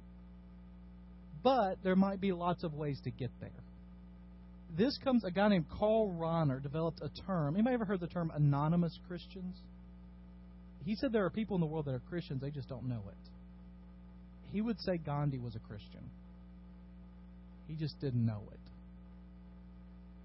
But 1.44 1.78
there 1.84 1.96
might 1.96 2.20
be 2.20 2.32
lots 2.32 2.64
of 2.64 2.74
ways 2.74 3.00
to 3.04 3.12
get 3.12 3.32
there 3.40 3.50
this 4.76 4.98
comes 5.04 5.24
a 5.24 5.32
guy 5.32 5.48
named 5.48 5.66
Karl 5.70 6.16
Rahner 6.20 6.62
developed 6.62 7.02
a 7.02 7.10
term. 7.26 7.56
Anybody 7.56 7.74
ever 7.76 7.86
heard 7.86 8.00
the 8.00 8.08
term 8.08 8.32
anonymous 8.36 8.98
Christians? 9.08 9.56
He 10.86 10.96
said 10.96 11.12
there 11.12 11.26
are 11.26 11.30
people 11.30 11.56
in 11.56 11.62
the 11.62 11.68
world 11.68 11.86
that 11.86 11.94
are 11.94 12.02
Christians, 12.10 12.42
they 12.42 12.52
just 12.52 12.70
don't 12.70 12.88
know 12.88 13.04
it. 13.08 13.32
He 14.52 14.62
would 14.62 14.80
say 14.82 14.98
Gandhi 14.98 15.40
was 15.40 15.56
a 15.56 15.60
Christian. 15.60 16.10
He 17.68 17.76
just 17.76 18.00
didn't 18.00 18.26
know 18.26 18.44
it. 18.52 18.60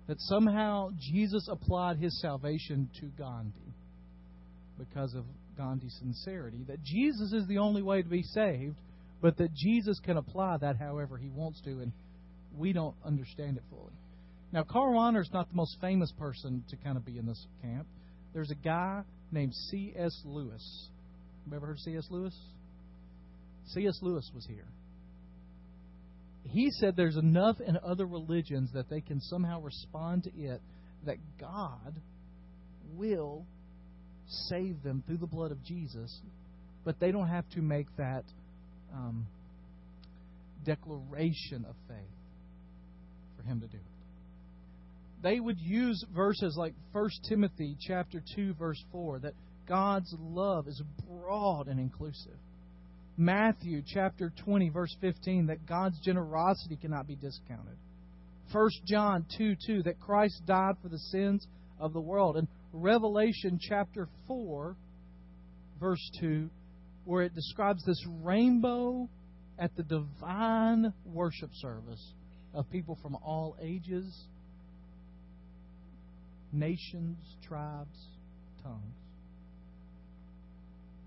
That 0.09 0.21
somehow 0.21 0.91
Jesus 0.99 1.49
applied 1.51 1.99
his 1.99 2.21
salvation 2.21 2.89
to 3.01 3.07
Gandhi 3.19 3.75
because 4.79 5.15
of 5.15 5.25
Gandhi's 5.57 5.97
sincerity. 5.99 6.65
That 6.67 6.83
Jesus 6.83 7.33
is 7.33 7.47
the 7.47 7.59
only 7.59 7.83
way 7.83 8.03
to 8.03 8.09
be 8.09 8.23
saved, 8.23 8.77
but 9.21 9.37
that 9.39 9.55
Jesus 9.55 9.99
can 10.01 10.17
apply 10.17 10.59
that 10.59 10.77
however 10.77 11.17
he 11.17 11.29
wants 11.29 11.61
to, 11.63 11.71
and 11.71 11.93
we 12.57 12.73
don't 12.73 12.97
understand 13.05 13.57
it 13.57 13.63
fully. 13.71 13.93
Now, 14.53 14.65
Karl 14.65 14.93
Rahner 14.93 15.23
is 15.23 15.31
not 15.33 15.49
the 15.49 15.57
most 15.57 15.79
famous 15.81 16.13
person 16.19 16.65
to 16.69 16.77
kind 16.77 16.97
of 16.97 17.07
be 17.07 17.17
in 17.17 17.27
this 17.27 17.47
camp. 17.63 17.87
There's 18.35 18.51
a 18.51 18.57
guy 18.57 19.03
named 19.31 19.55
C.S. 19.71 20.13
Lewis. 20.25 20.89
You 21.47 21.57
ever 21.57 21.67
heard 21.67 21.77
of 21.77 21.81
C.S. 21.81 22.07
Lewis? 22.11 22.35
C.S. 23.75 23.99
Lewis 24.03 24.31
was 24.35 24.47
here. 24.47 24.67
He 26.45 26.71
said 26.71 26.95
there's 26.97 27.17
enough 27.17 27.61
in 27.61 27.79
other 27.85 28.07
religions 28.07 28.71
that 28.75 28.91
they 28.91 29.01
can 29.01 29.21
somehow 29.21 29.61
respond 29.61 30.25
to 30.25 30.31
it 30.31 30.61
that 31.07 31.17
God 31.41 31.95
will 32.95 33.47
save 34.49 34.83
them 34.83 35.03
through 35.07 35.19
the 35.19 35.27
blood 35.27 35.53
of 35.53 35.63
Jesus, 35.65 36.21
but 36.85 36.99
they 37.01 37.13
don't 37.13 37.29
have 37.29 37.49
to 37.51 37.61
make 37.61 37.87
that 37.97 38.25
um, 38.93 39.27
declaration 40.65 41.65
of 41.69 41.75
faith 41.89 41.97
for 43.37 43.45
Him 43.45 43.61
to 43.61 43.67
do 43.67 43.77
it 43.77 43.93
they 45.23 45.39
would 45.39 45.61
use 45.61 46.05
verses 46.15 46.57
like 46.59 46.75
1 46.93 47.11
Timothy 47.29 47.77
chapter 47.81 48.23
2 48.35 48.55
verse 48.55 48.83
4 48.91 49.21
that 49.21 49.35
God's 49.69 50.13
love 50.19 50.67
is 50.67 50.83
broad 51.09 51.69
and 51.69 51.79
inclusive. 51.79 52.37
Matthew 53.17 53.83
chapter 53.87 54.33
20 54.45 54.71
verse 54.71 54.95
15 55.01 55.47
that 55.47 55.67
God's 55.67 55.99
generosity 56.01 56.77
cannot 56.77 57.07
be 57.07 57.17
discounted. 57.17 57.77
1 58.53 58.71
John 58.87 59.27
2 59.37 59.57
2 59.67 59.83
that 59.85 60.01
Christ 60.01 60.43
died 60.47 60.75
for 60.83 60.89
the 60.89 60.99
sins 60.99 61.47
of 61.79 61.93
the 61.93 62.01
world. 62.01 62.37
And 62.37 62.49
Revelation 62.73 63.59
chapter 63.61 64.09
4 64.27 64.77
verse 65.81 66.11
2 66.21 66.49
where 67.05 67.23
it 67.23 67.35
describes 67.35 67.85
this 67.85 68.03
rainbow 68.23 69.09
at 69.59 69.75
the 69.77 69.83
divine 69.83 70.93
worship 71.05 71.51
service 71.55 72.13
of 72.55 72.71
people 72.71 72.99
from 73.03 73.17
all 73.17 73.57
ages 73.61 74.25
nations, 76.53 77.17
tribes, 77.47 77.99
tongues. 78.63 79.02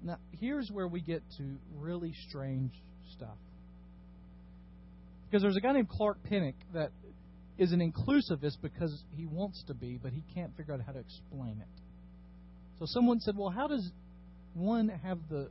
Now, 0.06 0.18
here's 0.40 0.70
where 0.72 0.88
we 0.88 1.02
get 1.02 1.24
to 1.38 1.44
really 1.78 2.14
strange 2.30 2.72
stuff. 3.16 3.38
Because 5.26 5.42
there's 5.42 5.58
a 5.58 5.62
guy 5.62 5.74
named 5.74 5.90
Clark 5.90 6.24
Pinnock 6.24 6.56
that 6.74 6.92
is 7.58 7.74
an 7.74 7.80
inclusivist 7.80 8.58
because 8.62 9.04
he 9.18 9.26
wants 9.26 9.64
to 9.68 9.74
be, 9.74 10.00
but 10.02 10.14
he 10.14 10.24
can't 10.34 10.56
figure 10.56 10.74
out 10.74 10.82
how 10.86 10.94
to 10.94 11.00
explain 11.00 11.58
it. 11.60 11.82
So 12.80 12.86
someone 12.88 13.20
said, 13.20 13.36
well, 13.36 13.50
how 13.50 13.68
does 13.68 13.92
one 14.54 14.88
have 15.04 15.20
the 15.30 15.50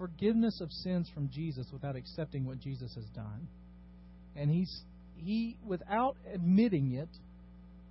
forgiveness 0.00 0.62
of 0.62 0.72
sins 0.72 1.10
from 1.12 1.28
Jesus 1.28 1.66
without 1.70 1.94
accepting 1.94 2.46
what 2.46 2.58
Jesus 2.58 2.94
has 2.94 3.04
done. 3.14 3.46
And 4.34 4.50
he's 4.50 4.82
he 5.18 5.58
without 5.66 6.16
admitting 6.32 6.94
it 6.94 7.08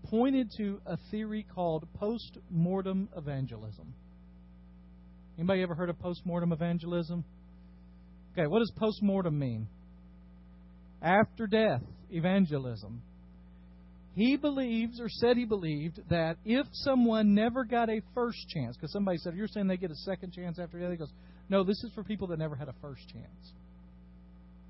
pointed 0.10 0.50
to 0.58 0.82
a 0.88 0.98
theory 1.12 1.46
called 1.54 1.88
post-mortem 2.00 3.10
evangelism. 3.16 3.94
Anybody 5.40 5.62
ever 5.62 5.74
heard 5.74 5.90
of 5.90 5.98
post-mortem 6.00 6.52
evangelism? 6.52 7.24
Okay, 8.34 8.46
what 8.46 8.60
does 8.60 8.74
post-mortem 8.78 9.40
mean? 9.40 9.70
After 11.02 11.48
death 11.48 11.82
evangelism. 12.12 13.02
He 14.16 14.36
believes, 14.36 15.00
or 15.00 15.08
said 15.08 15.38
he 15.38 15.46
believed, 15.46 16.02
that 16.10 16.36
if 16.44 16.66
someone 16.74 17.36
never 17.36 17.64
got 17.64 17.90
a 17.90 18.02
first 18.14 18.50
chance, 18.50 18.76
because 18.76 18.92
somebody 18.92 19.18
said, 19.20 19.34
You're 19.34 19.48
saying 19.48 19.68
they 19.68 19.78
get 19.78 19.92
a 19.92 19.96
second 19.96 20.34
chance 20.34 20.60
after 20.60 20.78
death? 20.78 20.92
He 20.92 20.98
goes, 20.98 21.14
No, 21.48 21.64
this 21.64 21.82
is 21.86 21.92
for 21.96 22.04
people 22.04 22.28
that 22.28 22.40
never 22.40 22.58
had 22.58 22.68
a 22.68 22.76
first 22.82 23.08
chance. 23.08 23.54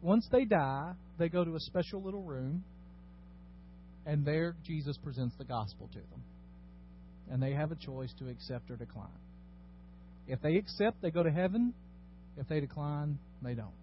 Once 0.04 0.28
they 0.32 0.46
die, 0.46 0.92
they 1.18 1.30
go 1.30 1.44
to 1.44 1.56
a 1.56 1.60
special 1.62 2.04
little 2.04 2.22
room, 2.22 2.64
and 4.06 4.24
there 4.24 4.54
Jesus 4.64 4.98
presents 4.98 5.36
the 5.40 5.46
gospel 5.46 5.88
to 5.94 6.00
them. 6.00 6.24
And 7.32 7.42
they 7.42 7.54
have 7.54 7.72
a 7.72 7.76
choice 7.76 8.14
to 8.20 8.30
accept 8.30 8.70
or 8.70 8.76
decline. 8.76 9.10
If 10.30 10.42
they 10.42 10.56
accept, 10.56 11.02
they 11.02 11.12
go 11.12 11.24
to 11.24 11.32
heaven. 11.32 11.74
If 12.38 12.48
they 12.48 12.60
decline, 12.60 13.18
they 13.42 13.56
don't. 13.56 13.74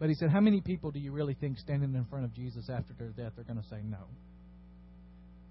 But 0.00 0.08
he 0.08 0.14
said, 0.14 0.30
How 0.30 0.40
many 0.40 0.60
people 0.60 0.90
do 0.90 0.98
you 0.98 1.12
really 1.12 1.34
think 1.34 1.58
standing 1.58 1.94
in 1.94 2.04
front 2.06 2.24
of 2.24 2.34
Jesus 2.34 2.68
after 2.68 2.92
their 2.98 3.10
death 3.10 3.38
are 3.38 3.44
going 3.44 3.62
to 3.62 3.68
say 3.68 3.80
no? 3.84 3.98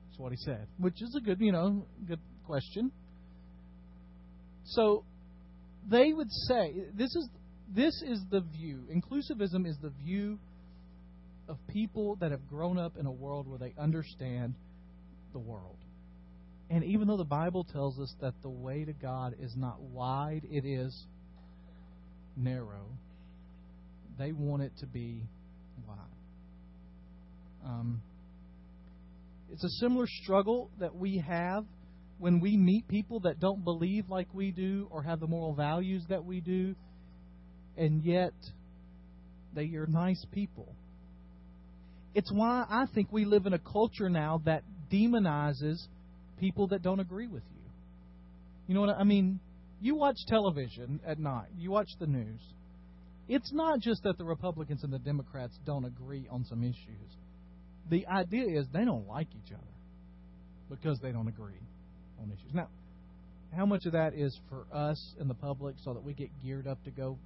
That's 0.10 0.20
what 0.20 0.32
he 0.32 0.38
said, 0.38 0.68
which 0.78 1.02
is 1.02 1.16
a 1.16 1.22
good, 1.22 1.40
you 1.40 1.52
know, 1.52 1.86
good 2.08 2.20
question. 2.46 2.92
So 4.66 5.06
they 5.90 6.12
would 6.12 6.32
say 6.48 6.74
this 6.94 7.16
is 7.16 7.30
this 7.74 8.02
is 8.06 8.20
the 8.30 8.42
view. 8.42 8.84
Inclusivism 8.94 9.66
is 9.66 9.78
the 9.82 9.92
view 10.04 10.38
of 11.48 11.58
people 11.68 12.18
that 12.20 12.32
have 12.32 12.48
grown 12.48 12.78
up 12.78 12.98
in 12.98 13.06
a 13.06 13.12
world 13.12 13.48
where 13.48 13.60
they 13.60 13.74
understand 13.80 14.56
the 15.34 15.40
world. 15.40 15.78
And 16.72 16.84
even 16.86 17.08
though 17.08 17.18
the 17.18 17.26
Bible 17.26 17.66
tells 17.66 18.00
us 18.00 18.16
that 18.22 18.34
the 18.42 18.50
way 18.50 18.86
to 18.86 18.94
God 18.94 19.36
is 19.40 19.54
not 19.56 19.82
wide, 19.82 20.42
it 20.50 20.66
is 20.66 21.06
narrow 22.36 22.88
they 24.22 24.32
want 24.32 24.62
it 24.62 24.72
to 24.80 24.86
be 24.86 25.24
wide. 25.88 25.98
Um, 27.66 28.02
it's 29.52 29.64
a 29.64 29.70
similar 29.80 30.06
struggle 30.08 30.70
that 30.80 30.96
we 30.96 31.24
have 31.28 31.66
when 32.20 32.40
we 32.40 32.56
meet 32.56 32.88
people 32.88 33.22
that 33.22 33.40
don't 33.40 33.64
believe 33.64 34.10
like 34.10 34.28
we 34.34 34.52
do 34.52 34.88
or 34.92 35.02
have 35.02 35.20
the 35.20 35.28
moral 35.28 35.56
values 35.56 36.04
that 36.10 36.24
we 36.24 36.40
do, 36.40 36.76
and 37.78 38.04
yet 38.04 38.34
they 39.56 39.74
are 39.76 39.88
nice 39.88 40.24
people. 40.32 40.76
It's 42.14 42.32
why 42.32 42.66
I 42.70 42.86
think 42.94 43.12
we 43.12 43.26
live 43.26 43.48
in 43.48 43.54
a 43.54 43.60
culture 43.60 44.10
now 44.10 44.42
that 44.46 44.64
demonizes 44.92 45.88
people 46.42 46.68
that 46.68 46.82
don't 46.82 47.00
agree 47.00 47.28
with 47.28 47.44
you. 47.56 47.62
You 48.68 48.74
know 48.74 48.82
what 48.82 48.98
I 48.98 49.06
mean? 49.06 49.40
You 49.80 49.96
watch 49.96 50.18
television 50.28 51.00
at 51.08 51.20
night, 51.20 51.48
you 51.58 51.72
watch 51.72 51.90
the 52.00 52.08
news 52.08 52.42
it's 53.32 53.54
not 53.54 53.80
just 53.80 54.04
that 54.04 54.18
the 54.18 54.26
Republicans 54.26 54.84
and 54.84 54.92
the 54.92 55.00
Democrats 55.00 55.58
don't 55.66 55.86
agree 55.86 56.28
on 56.30 56.44
some 56.44 56.64
issues. 56.64 57.16
The 57.90 58.06
idea 58.08 58.60
is 58.60 58.68
they 58.74 58.84
don't 58.84 59.08
like 59.08 59.28
each 59.30 59.54
other 59.54 59.64
because 60.70 61.00
they 61.00 61.14
don't 61.14 61.30
agree 61.30 61.62
on 62.22 62.30
issues. 62.30 62.54
Now, 62.54 62.68
how 63.56 63.66
much 63.66 63.86
of 63.86 63.94
that 63.94 64.14
is 64.16 64.38
for 64.50 64.66
us 64.74 65.16
and 65.18 65.30
the 65.30 65.34
public 65.34 65.76
so 65.82 65.94
that 65.94 66.04
we 66.04 66.14
get 66.14 66.30
geared 66.44 66.68
up 66.68 66.84
to 66.84 66.92
go 66.92 67.18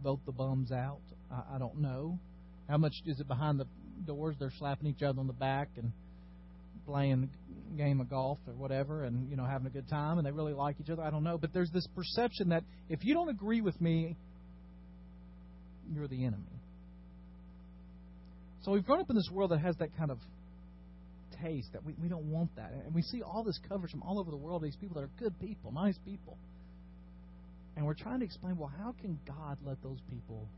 vote 0.00 0.20
the 0.26 0.32
bums 0.32 0.70
out? 0.70 1.00
I, 1.28 1.56
I 1.56 1.58
don't 1.58 1.80
know. 1.80 2.20
How 2.68 2.78
much 2.78 2.94
is 3.04 3.18
it 3.18 3.26
behind 3.26 3.58
the 3.58 3.66
doors? 4.06 4.36
They're 4.38 4.52
slapping 4.60 4.86
each 4.86 5.02
other 5.02 5.18
on 5.18 5.26
the 5.26 5.32
back 5.32 5.70
and 5.76 5.90
playing 6.88 7.28
game 7.76 8.00
of 8.00 8.08
golf 8.08 8.38
or 8.46 8.54
whatever 8.54 9.04
and 9.04 9.30
you 9.30 9.36
know 9.36 9.44
having 9.44 9.66
a 9.66 9.70
good 9.70 9.88
time 9.88 10.16
and 10.16 10.26
they 10.26 10.32
really 10.32 10.54
like 10.54 10.76
each 10.80 10.90
other. 10.90 11.02
I 11.02 11.10
don't 11.10 11.22
know, 11.22 11.38
but 11.38 11.52
there's 11.52 11.70
this 11.70 11.86
perception 11.94 12.48
that 12.48 12.64
if 12.88 13.04
you 13.04 13.14
don't 13.14 13.28
agree 13.28 13.60
with 13.60 13.78
me, 13.80 14.16
you're 15.92 16.08
the 16.08 16.24
enemy. 16.24 16.42
So 18.62 18.72
we've 18.72 18.84
grown 18.84 19.00
up 19.00 19.10
in 19.10 19.16
this 19.16 19.28
world 19.30 19.50
that 19.50 19.60
has 19.60 19.76
that 19.76 19.96
kind 19.96 20.10
of 20.10 20.18
taste 21.42 21.68
that 21.72 21.84
we, 21.84 21.94
we 22.02 22.08
don't 22.08 22.30
want 22.30 22.54
that. 22.56 22.72
And 22.84 22.94
we 22.94 23.02
see 23.02 23.22
all 23.22 23.44
this 23.44 23.58
coverage 23.68 23.92
from 23.92 24.02
all 24.02 24.18
over 24.18 24.30
the 24.30 24.36
world, 24.36 24.62
these 24.62 24.76
people 24.76 24.94
that 24.94 25.04
are 25.04 25.10
good 25.18 25.38
people, 25.40 25.72
nice 25.72 25.96
people. 26.04 26.36
And 27.76 27.86
we're 27.86 27.94
trying 27.94 28.18
to 28.20 28.24
explain, 28.24 28.56
well, 28.56 28.72
how 28.76 28.94
can 29.00 29.18
God 29.26 29.58
let 29.64 29.80
those 29.82 29.98
people 30.10 30.48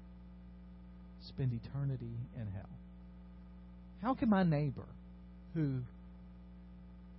spend 1.29 1.53
eternity 1.53 2.17
in 2.35 2.47
hell? 2.47 2.71
How 4.01 4.15
can 4.15 4.31
my 4.31 4.43
neighbor 4.43 4.87
who 5.55 5.81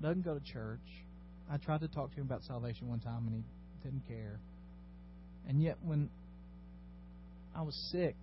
doesn't 0.02 0.24
go 0.24 0.34
to 0.34 0.54
church, 0.54 0.80
I 1.50 1.58
tried 1.58 1.82
to 1.82 1.88
talk 1.88 2.12
to 2.12 2.18
him 2.18 2.26
about 2.26 2.44
salvation 2.44 2.88
one 2.88 3.00
time 3.00 3.28
and 3.28 3.44
he 3.44 3.90
didn't 3.90 4.08
care. 4.08 4.40
And 5.48 5.62
yet 5.62 5.78
when 5.84 6.10
I 7.56 7.62
was 7.62 7.76
sick. 7.92 8.16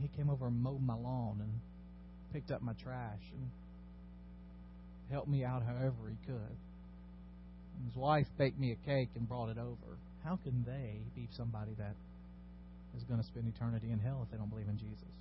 He 0.00 0.08
came 0.16 0.28
over 0.28 0.46
and 0.46 0.62
mowed 0.62 0.82
my 0.82 0.94
lawn 0.94 1.38
and 1.40 1.52
picked 2.32 2.50
up 2.50 2.62
my 2.62 2.72
trash 2.72 3.22
and 3.32 3.50
helped 5.10 5.28
me 5.28 5.44
out 5.44 5.62
however 5.62 6.10
he 6.10 6.26
could. 6.26 6.56
And 7.76 7.86
his 7.86 7.96
wife 7.96 8.26
baked 8.36 8.58
me 8.58 8.72
a 8.72 8.86
cake 8.86 9.10
and 9.14 9.28
brought 9.28 9.50
it 9.50 9.58
over. 9.58 9.98
How 10.24 10.36
can 10.36 10.64
they 10.66 10.98
be 11.14 11.28
somebody 11.36 11.72
that 11.78 11.94
is 12.96 13.04
going 13.04 13.20
to 13.20 13.26
spend 13.26 13.52
eternity 13.54 13.90
in 13.92 13.98
hell 13.98 14.20
if 14.24 14.30
they 14.30 14.36
don't 14.36 14.50
believe 14.50 14.68
in 14.68 14.78
Jesus? 14.78 15.14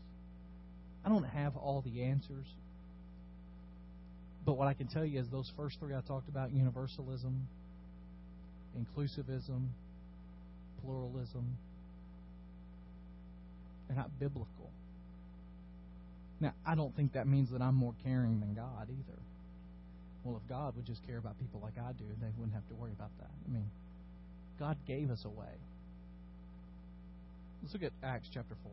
I 1.06 1.10
don't 1.10 1.24
have 1.24 1.56
all 1.56 1.82
the 1.82 2.04
answers. 2.04 2.48
But 4.46 4.58
what 4.58 4.68
I 4.68 4.74
can 4.74 4.88
tell 4.88 5.06
you 5.06 5.20
is 5.20 5.28
those 5.30 5.50
first 5.56 5.80
three 5.80 5.96
I 5.96 6.02
talked 6.02 6.28
about 6.28 6.52
universalism, 6.52 7.48
inclusivism, 8.78 9.68
pluralism, 10.82 11.58
they're 13.88 13.98
not 13.98 14.10
biblical. 14.20 14.70
Now, 16.40 16.54
I 16.66 16.76
don't 16.76 16.96
think 16.96 17.14
that 17.14 17.28
means 17.28 17.52
that 17.52 17.62
I'm 17.62 17.76
more 17.76 17.94
caring 18.04 18.40
than 18.40 18.54
God 18.54 18.90
either. 18.90 19.20
Well, 20.24 20.42
if 20.44 20.50
God 20.50 20.76
would 20.76 20.86
just 20.86 21.06
care 21.06 21.18
about 21.18 21.40
people 21.40 21.62
like 21.62 21.78
I 21.78 21.92
do, 21.94 22.06
they 22.20 22.28
wouldn't 22.38 22.54
have 22.54 22.68
to 22.68 22.76
worry 22.76 22.92
about 22.92 23.12
that. 23.20 23.30
I 23.48 23.52
mean, 23.52 23.70
God 24.60 24.78
gave 24.88 25.10
us 25.10 25.24
a 25.26 25.30
way. 25.30 25.56
Let's 27.62 27.74
look 27.74 27.84
at 27.84 27.92
Acts 28.04 28.30
chapter 28.34 28.56
4. 28.64 28.72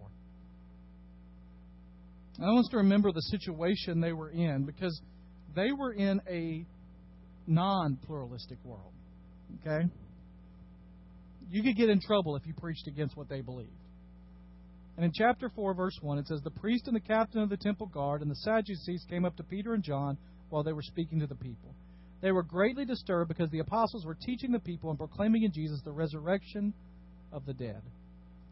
I 2.40 2.46
want 2.46 2.60
us 2.60 2.70
to 2.70 2.78
remember 2.78 3.12
the 3.12 3.22
situation 3.22 4.00
they 4.00 4.12
were 4.12 4.30
in 4.30 4.64
because 4.64 5.00
they 5.54 5.72
were 5.72 5.92
in 5.92 6.20
a 6.28 6.64
non 7.46 7.96
pluralistic 8.06 8.58
world. 8.64 8.92
Okay? 9.60 9.86
You 11.50 11.62
could 11.62 11.76
get 11.76 11.90
in 11.90 12.00
trouble 12.00 12.36
if 12.36 12.46
you 12.46 12.54
preached 12.54 12.86
against 12.86 13.16
what 13.16 13.28
they 13.28 13.40
believed. 13.40 13.70
And 14.96 15.04
in 15.04 15.12
chapter 15.14 15.48
4, 15.48 15.74
verse 15.74 15.98
1, 16.00 16.18
it 16.18 16.28
says, 16.28 16.40
The 16.42 16.50
priest 16.50 16.86
and 16.86 16.94
the 16.94 17.00
captain 17.00 17.40
of 17.40 17.48
the 17.48 17.56
temple 17.56 17.86
guard 17.86 18.22
and 18.22 18.30
the 18.30 18.36
Sadducees 18.36 19.04
came 19.08 19.24
up 19.24 19.36
to 19.36 19.42
Peter 19.42 19.74
and 19.74 19.82
John 19.82 20.18
while 20.50 20.62
they 20.62 20.72
were 20.72 20.82
speaking 20.82 21.20
to 21.20 21.26
the 21.26 21.34
people. 21.34 21.74
They 22.20 22.32
were 22.32 22.42
greatly 22.42 22.84
disturbed 22.84 23.28
because 23.28 23.50
the 23.50 23.60
apostles 23.60 24.04
were 24.04 24.14
teaching 24.14 24.52
the 24.52 24.58
people 24.58 24.90
and 24.90 24.98
proclaiming 24.98 25.44
in 25.44 25.52
Jesus 25.52 25.80
the 25.84 25.92
resurrection 25.92 26.74
of 27.32 27.46
the 27.46 27.54
dead. 27.54 27.80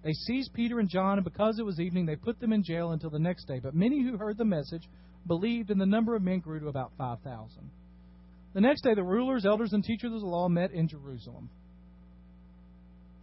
They 0.02 0.12
seized 0.12 0.54
Peter 0.54 0.78
and 0.78 0.88
John, 0.88 1.18
and 1.18 1.24
because 1.24 1.58
it 1.58 1.66
was 1.66 1.80
evening, 1.80 2.06
they 2.06 2.16
put 2.16 2.40
them 2.40 2.52
in 2.52 2.62
jail 2.62 2.92
until 2.92 3.10
the 3.10 3.18
next 3.18 3.46
day. 3.46 3.60
But 3.62 3.74
many 3.74 4.02
who 4.02 4.16
heard 4.16 4.38
the 4.38 4.44
message 4.44 4.88
believed, 5.28 5.70
and 5.70 5.80
the 5.80 5.86
number 5.86 6.16
of 6.16 6.22
men 6.22 6.40
grew 6.40 6.58
to 6.58 6.68
about 6.68 6.92
5,000. 6.98 7.70
The 8.54 8.60
next 8.60 8.82
day, 8.82 8.94
the 8.94 9.04
rulers, 9.04 9.46
elders, 9.46 9.72
and 9.72 9.84
teachers 9.84 10.12
of 10.12 10.20
the 10.20 10.26
law 10.26 10.48
met 10.48 10.72
in 10.72 10.88
Jerusalem. 10.88 11.50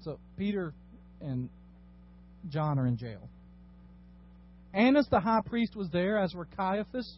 So 0.01 0.19
Peter 0.37 0.73
and 1.19 1.49
John 2.49 2.79
are 2.79 2.87
in 2.87 2.95
jail. 2.95 3.27
Annas 4.73 5.07
the 5.09 5.19
high 5.19 5.41
priest 5.45 5.75
was 5.75 5.89
there, 5.91 6.19
as 6.19 6.33
were 6.33 6.45
Caiaphas, 6.45 7.17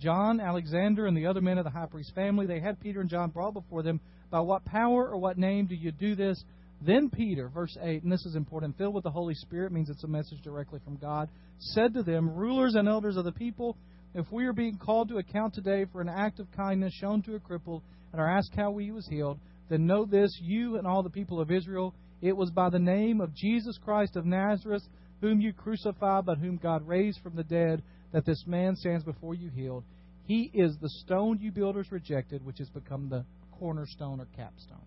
John, 0.00 0.40
Alexander, 0.40 1.06
and 1.06 1.16
the 1.16 1.26
other 1.26 1.40
men 1.40 1.58
of 1.58 1.64
the 1.64 1.70
high 1.70 1.86
priest's 1.86 2.12
family. 2.12 2.46
They 2.46 2.60
had 2.60 2.80
Peter 2.80 3.00
and 3.00 3.10
John 3.10 3.30
brought 3.30 3.52
before 3.52 3.82
them. 3.82 4.00
By 4.30 4.40
what 4.40 4.64
power 4.64 5.08
or 5.08 5.18
what 5.18 5.36
name 5.36 5.66
do 5.66 5.74
you 5.74 5.92
do 5.92 6.14
this? 6.14 6.42
Then 6.80 7.10
Peter, 7.10 7.48
verse 7.48 7.76
8, 7.80 8.02
and 8.02 8.10
this 8.10 8.24
is 8.24 8.36
important, 8.36 8.78
filled 8.78 8.94
with 8.94 9.04
the 9.04 9.10
Holy 9.10 9.34
Spirit, 9.34 9.72
means 9.72 9.90
it's 9.90 10.04
a 10.04 10.08
message 10.08 10.40
directly 10.42 10.80
from 10.82 10.96
God, 10.96 11.28
said 11.58 11.92
to 11.94 12.02
them, 12.02 12.30
Rulers 12.30 12.74
and 12.74 12.88
elders 12.88 13.18
of 13.18 13.24
the 13.24 13.32
people, 13.32 13.76
if 14.14 14.30
we 14.32 14.44
are 14.46 14.52
being 14.52 14.76
called 14.76 15.08
to 15.08 15.18
account 15.18 15.54
today 15.54 15.84
for 15.90 16.00
an 16.00 16.08
act 16.08 16.40
of 16.40 16.50
kindness 16.52 16.92
shown 16.94 17.22
to 17.22 17.36
a 17.36 17.40
cripple 17.40 17.82
and 18.12 18.20
are 18.20 18.28
asked 18.28 18.54
how 18.56 18.76
he 18.76 18.90
was 18.90 19.06
healed, 19.06 19.38
then 19.68 19.86
know 19.86 20.04
this, 20.04 20.36
you 20.42 20.76
and 20.76 20.86
all 20.86 21.02
the 21.02 21.10
people 21.10 21.40
of 21.40 21.50
Israel, 21.50 21.94
it 22.20 22.36
was 22.36 22.50
by 22.50 22.68
the 22.70 22.78
name 22.78 23.20
of 23.20 23.34
Jesus 23.34 23.78
Christ 23.78 24.16
of 24.16 24.26
Nazareth, 24.26 24.82
whom 25.20 25.40
you 25.40 25.52
crucified, 25.52 26.26
but 26.26 26.38
whom 26.38 26.56
God 26.56 26.86
raised 26.86 27.20
from 27.22 27.36
the 27.36 27.44
dead, 27.44 27.82
that 28.12 28.26
this 28.26 28.44
man 28.46 28.74
stands 28.74 29.04
before 29.04 29.34
you 29.34 29.48
healed. 29.48 29.84
He 30.24 30.50
is 30.52 30.76
the 30.80 30.90
stone 31.04 31.38
you 31.40 31.52
builders 31.52 31.92
rejected, 31.92 32.44
which 32.44 32.58
has 32.58 32.68
become 32.70 33.08
the 33.08 33.24
cornerstone 33.58 34.20
or 34.20 34.26
capstone. 34.36 34.78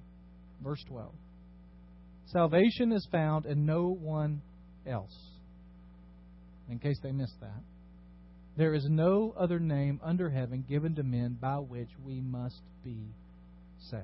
Verse 0.62 0.84
12. 0.88 1.14
Salvation 2.26 2.92
is 2.92 3.08
found 3.12 3.46
in 3.46 3.66
no 3.66 3.88
one 3.88 4.42
else. 4.86 5.16
In 6.70 6.80
case 6.80 6.98
they 7.04 7.12
missed 7.12 7.40
that. 7.42 7.62
There 8.56 8.74
is 8.74 8.88
no 8.88 9.34
other 9.38 9.60
name 9.60 10.00
under 10.04 10.30
heaven 10.30 10.64
given 10.68 10.96
to 10.96 11.04
men 11.04 11.38
by 11.42 11.58
which 11.58 11.90
we 12.06 12.20
must 12.20 12.62
be 12.84 12.98
saved. 13.90 14.04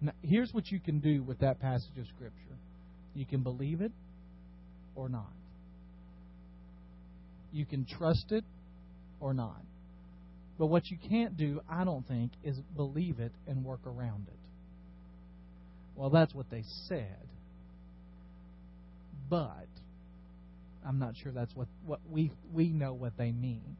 Now, 0.00 0.12
here's 0.22 0.52
what 0.54 0.70
you 0.70 0.80
can 0.80 1.00
do 1.00 1.22
with 1.22 1.40
that 1.40 1.60
passage 1.60 1.96
of 1.98 2.06
Scripture 2.06 2.36
you 3.14 3.26
can 3.26 3.42
believe 3.42 3.80
it 3.80 3.90
or 4.94 5.08
not, 5.08 5.32
you 7.52 7.66
can 7.66 7.84
trust 7.84 8.30
it 8.30 8.44
or 9.20 9.34
not. 9.34 9.60
But 10.58 10.66
what 10.66 10.90
you 10.90 10.98
can't 11.08 11.36
do, 11.38 11.62
I 11.70 11.84
don't 11.84 12.06
think, 12.06 12.32
is 12.44 12.56
believe 12.76 13.18
it 13.18 13.32
and 13.48 13.64
work 13.64 13.80
around 13.86 14.26
it. 14.28 14.38
Well, 15.96 16.10
that's 16.10 16.34
what 16.34 16.50
they 16.50 16.64
said. 16.86 17.16
But 19.30 19.69
I'm 20.86 20.98
not 20.98 21.14
sure 21.22 21.32
that's 21.32 21.54
what, 21.54 21.68
what 21.84 22.00
we 22.10 22.32
we 22.52 22.68
know 22.68 22.92
what 22.92 23.16
they 23.16 23.32
mean. 23.32 23.76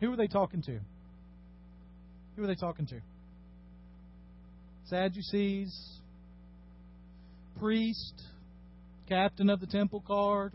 Who 0.00 0.12
are 0.12 0.16
they 0.16 0.26
talking 0.26 0.62
to? 0.62 0.80
Who 2.36 2.44
are 2.44 2.46
they 2.46 2.54
talking 2.54 2.86
to? 2.86 3.00
Sadducees, 4.84 5.74
priest, 7.58 8.22
captain 9.08 9.48
of 9.48 9.60
the 9.60 9.66
temple 9.66 10.00
guard. 10.06 10.52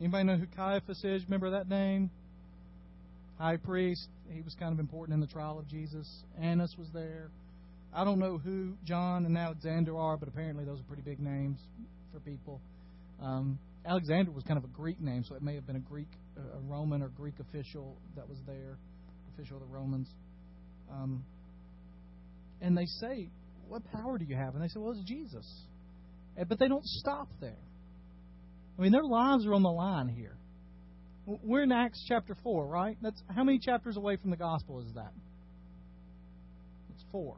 Anybody 0.00 0.24
know 0.24 0.36
who 0.36 0.46
Caiaphas 0.56 1.02
is? 1.02 1.24
Remember 1.24 1.50
that 1.50 1.68
name? 1.68 2.10
High 3.38 3.56
priest. 3.56 4.08
He 4.30 4.40
was 4.42 4.54
kind 4.54 4.72
of 4.72 4.78
important 4.78 5.14
in 5.14 5.20
the 5.20 5.26
trial 5.26 5.58
of 5.58 5.68
Jesus. 5.68 6.08
Annas 6.40 6.74
was 6.78 6.88
there. 6.94 7.28
I 7.92 8.04
don't 8.04 8.18
know 8.18 8.38
who 8.38 8.74
John 8.84 9.26
and 9.26 9.36
Alexander 9.36 9.96
are, 9.96 10.16
but 10.16 10.28
apparently 10.28 10.64
those 10.64 10.80
are 10.80 10.84
pretty 10.84 11.02
big 11.02 11.18
names 11.18 11.58
for 12.12 12.20
people. 12.20 12.60
Um, 13.22 13.58
Alexander 13.86 14.30
was 14.30 14.44
kind 14.44 14.58
of 14.58 14.64
a 14.64 14.72
Greek 14.74 15.00
name, 15.00 15.24
so 15.24 15.34
it 15.34 15.42
may 15.42 15.54
have 15.54 15.66
been 15.66 15.76
a 15.76 15.80
Greek, 15.80 16.08
a 16.36 16.60
Roman 16.60 17.02
or 17.02 17.08
Greek 17.08 17.34
official 17.40 17.96
that 18.16 18.28
was 18.28 18.38
there, 18.46 18.76
official 19.34 19.56
of 19.56 19.62
the 19.68 19.74
Romans. 19.74 20.08
Um, 20.90 21.24
and 22.60 22.76
they 22.76 22.86
say, 22.86 23.30
"What 23.68 23.82
power 23.92 24.18
do 24.18 24.24
you 24.24 24.36
have?" 24.36 24.54
And 24.54 24.62
they 24.62 24.68
say, 24.68 24.78
"Well, 24.78 24.92
it's 24.92 25.04
Jesus." 25.08 25.46
But 26.36 26.58
they 26.58 26.68
don't 26.68 26.84
stop 26.84 27.28
there. 27.40 27.64
I 28.78 28.82
mean, 28.82 28.92
their 28.92 29.02
lives 29.02 29.44
are 29.46 29.54
on 29.54 29.62
the 29.62 29.72
line 29.72 30.08
here. 30.08 30.36
We're 31.26 31.64
in 31.64 31.72
Acts 31.72 32.04
chapter 32.08 32.36
four, 32.42 32.66
right? 32.66 32.96
That's 33.02 33.20
how 33.34 33.42
many 33.44 33.58
chapters 33.58 33.96
away 33.96 34.16
from 34.16 34.30
the 34.30 34.36
gospel 34.36 34.80
is 34.80 34.92
that? 34.94 35.12
It's 36.90 37.04
four. 37.10 37.36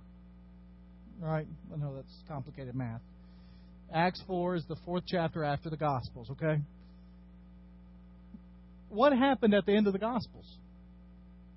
Right? 1.18 1.46
I 1.72 1.76
know 1.76 1.94
that's 1.96 2.22
complicated 2.28 2.74
math. 2.74 3.00
Acts 3.92 4.22
4 4.26 4.57
is 4.57 4.64
the 4.68 4.76
fourth 4.85 5.05
chapter 5.07 5.42
after 5.44 5.68
the 5.68 5.76
Gospels, 5.76 6.31
okay? 6.31 6.61
What 8.88 9.12
happened 9.12 9.55
at 9.55 9.66
the 9.66 9.72
end 9.72 9.87
of 9.87 9.92
the 9.92 9.98
Gospels? 9.98 10.46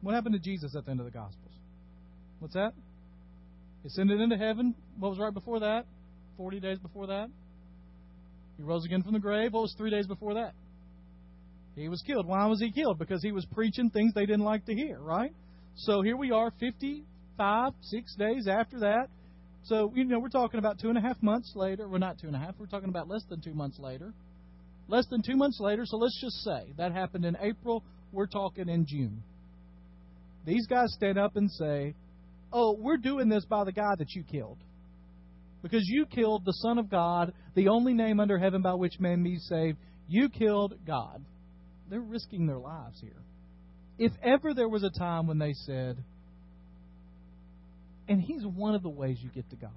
What 0.02 0.16
happened 0.16 0.34
to 0.34 0.40
Jesus 0.40 0.76
at 0.76 0.86
the 0.86 0.92
end 0.92 1.00
of 1.00 1.06
the 1.06 1.12
Gospels? 1.12 1.54
What's 2.40 2.56
that? 2.56 2.74
He 3.82 3.88
ascended 3.88 4.20
into 4.20 4.38
heaven. 4.38 4.76
What 4.98 5.10
was 5.10 5.20
right 5.20 5.34
before 5.34 5.60
that? 5.62 5.86
40 6.38 6.60
days 6.60 6.80
before 6.80 7.08
that? 7.08 7.30
He 8.58 8.64
rose 8.64 8.86
again 8.86 9.04
from 9.04 9.14
the 9.14 9.20
grave. 9.20 9.54
What 9.54 9.62
was 9.62 9.76
three 9.78 9.92
days 9.92 10.08
before 10.08 10.36
that? 10.36 10.54
He 11.76 11.90
was 11.90 12.02
killed. 12.02 12.28
Why 12.28 12.46
was 12.48 12.60
he 12.60 12.72
killed? 12.72 13.00
Because 13.00 13.24
he 13.24 13.32
was 13.32 13.46
preaching 13.46 13.90
things 13.90 14.14
they 14.14 14.26
didn't 14.26 14.44
like 14.44 14.66
to 14.66 14.76
hear, 14.76 15.00
right? 15.00 15.34
So 15.76 16.02
here 16.02 16.18
we 16.18 16.32
are, 16.32 16.52
55, 16.60 17.74
six 17.82 18.16
days 18.16 18.48
after 18.48 18.80
that. 18.82 19.10
So, 19.66 19.94
you 19.96 20.04
know, 20.04 20.20
we're 20.20 20.30
talking 20.30 20.60
about 20.60 20.80
two 20.80 20.90
and 20.90 20.98
a 20.98 21.02
half 21.02 21.22
months 21.22 21.54
later. 21.56 21.88
Well, 21.88 22.00
not 22.00 22.20
two 22.20 22.28
and 22.28 22.36
a 22.36 22.40
half. 22.40 22.56
We're 22.60 22.66
talking 22.66 22.90
about 22.90 23.08
less 23.08 23.24
than 23.30 23.42
two 23.42 23.54
months 23.54 23.80
later. 23.80 24.14
Less 24.90 25.06
than 25.08 25.22
two 25.26 25.38
months 25.38 25.60
later. 25.62 25.86
So 25.86 25.98
let's 25.98 26.20
just 26.20 26.44
say 26.44 26.74
that 26.78 26.92
happened 26.92 27.24
in 27.24 27.38
April. 27.40 27.84
We're 28.12 28.28
talking 28.28 28.68
in 28.68 28.86
June. 28.86 29.24
These 30.46 30.68
guys 30.68 30.94
stand 30.94 31.18
up 31.18 31.38
and 31.38 31.50
say, 31.50 31.96
Oh, 32.52 32.76
we're 32.78 32.98
doing 32.98 33.30
this 33.30 33.46
by 33.46 33.64
the 33.64 33.72
guy 33.72 33.96
that 33.98 34.14
you 34.14 34.24
killed. 34.24 34.60
Because 35.64 35.84
you 35.88 36.06
killed 36.06 36.44
the 36.46 36.52
Son 36.52 36.78
of 36.78 36.90
God, 36.90 37.34
the 37.56 37.70
only 37.70 37.94
name 37.94 38.20
under 38.20 38.38
heaven 38.38 38.62
by 38.62 38.74
which 38.74 39.00
men 39.00 39.24
be 39.24 39.38
saved. 39.38 39.78
You 40.08 40.30
killed 40.30 40.74
God. 40.86 41.24
They're 41.90 42.02
risking 42.02 42.46
their 42.46 42.60
lives 42.60 43.00
here. 43.00 43.22
If 43.98 44.12
ever 44.22 44.54
there 44.54 44.68
was 44.68 44.84
a 44.84 45.00
time 45.00 45.26
when 45.26 45.40
they 45.40 45.54
said, 45.54 46.04
and 48.14 48.22
He's 48.22 48.44
one 48.46 48.76
of 48.76 48.84
the 48.84 48.90
ways 48.90 49.18
you 49.22 49.30
get 49.32 49.50
to 49.50 49.56
God. 49.56 49.72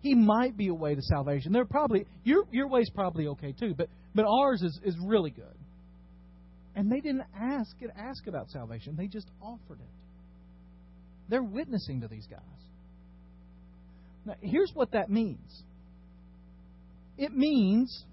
He 0.00 0.14
might 0.14 0.56
be 0.56 0.68
a 0.68 0.74
way 0.74 0.94
to 0.94 1.02
salvation. 1.02 1.52
They're 1.52 1.66
probably 1.66 2.06
your 2.24 2.44
your 2.50 2.66
way's 2.66 2.88
probably 2.88 3.26
okay 3.28 3.52
too, 3.52 3.74
but 3.76 3.88
but 4.14 4.24
ours 4.24 4.62
is, 4.62 4.80
is 4.82 4.96
really 5.04 5.30
good. 5.30 5.58
And 6.74 6.90
they 6.90 7.00
didn't 7.00 7.24
ask 7.38 7.76
it 7.80 7.90
ask 7.94 8.26
about 8.26 8.48
salvation. 8.48 8.96
They 8.96 9.06
just 9.06 9.28
offered 9.42 9.80
it. 9.80 9.94
They're 11.28 11.42
witnessing 11.42 12.00
to 12.00 12.08
these 12.08 12.26
guys. 12.26 12.40
Now, 14.24 14.34
here's 14.40 14.70
what 14.72 14.92
that 14.92 15.10
means. 15.10 15.62
It 17.18 17.32
means 17.32 18.04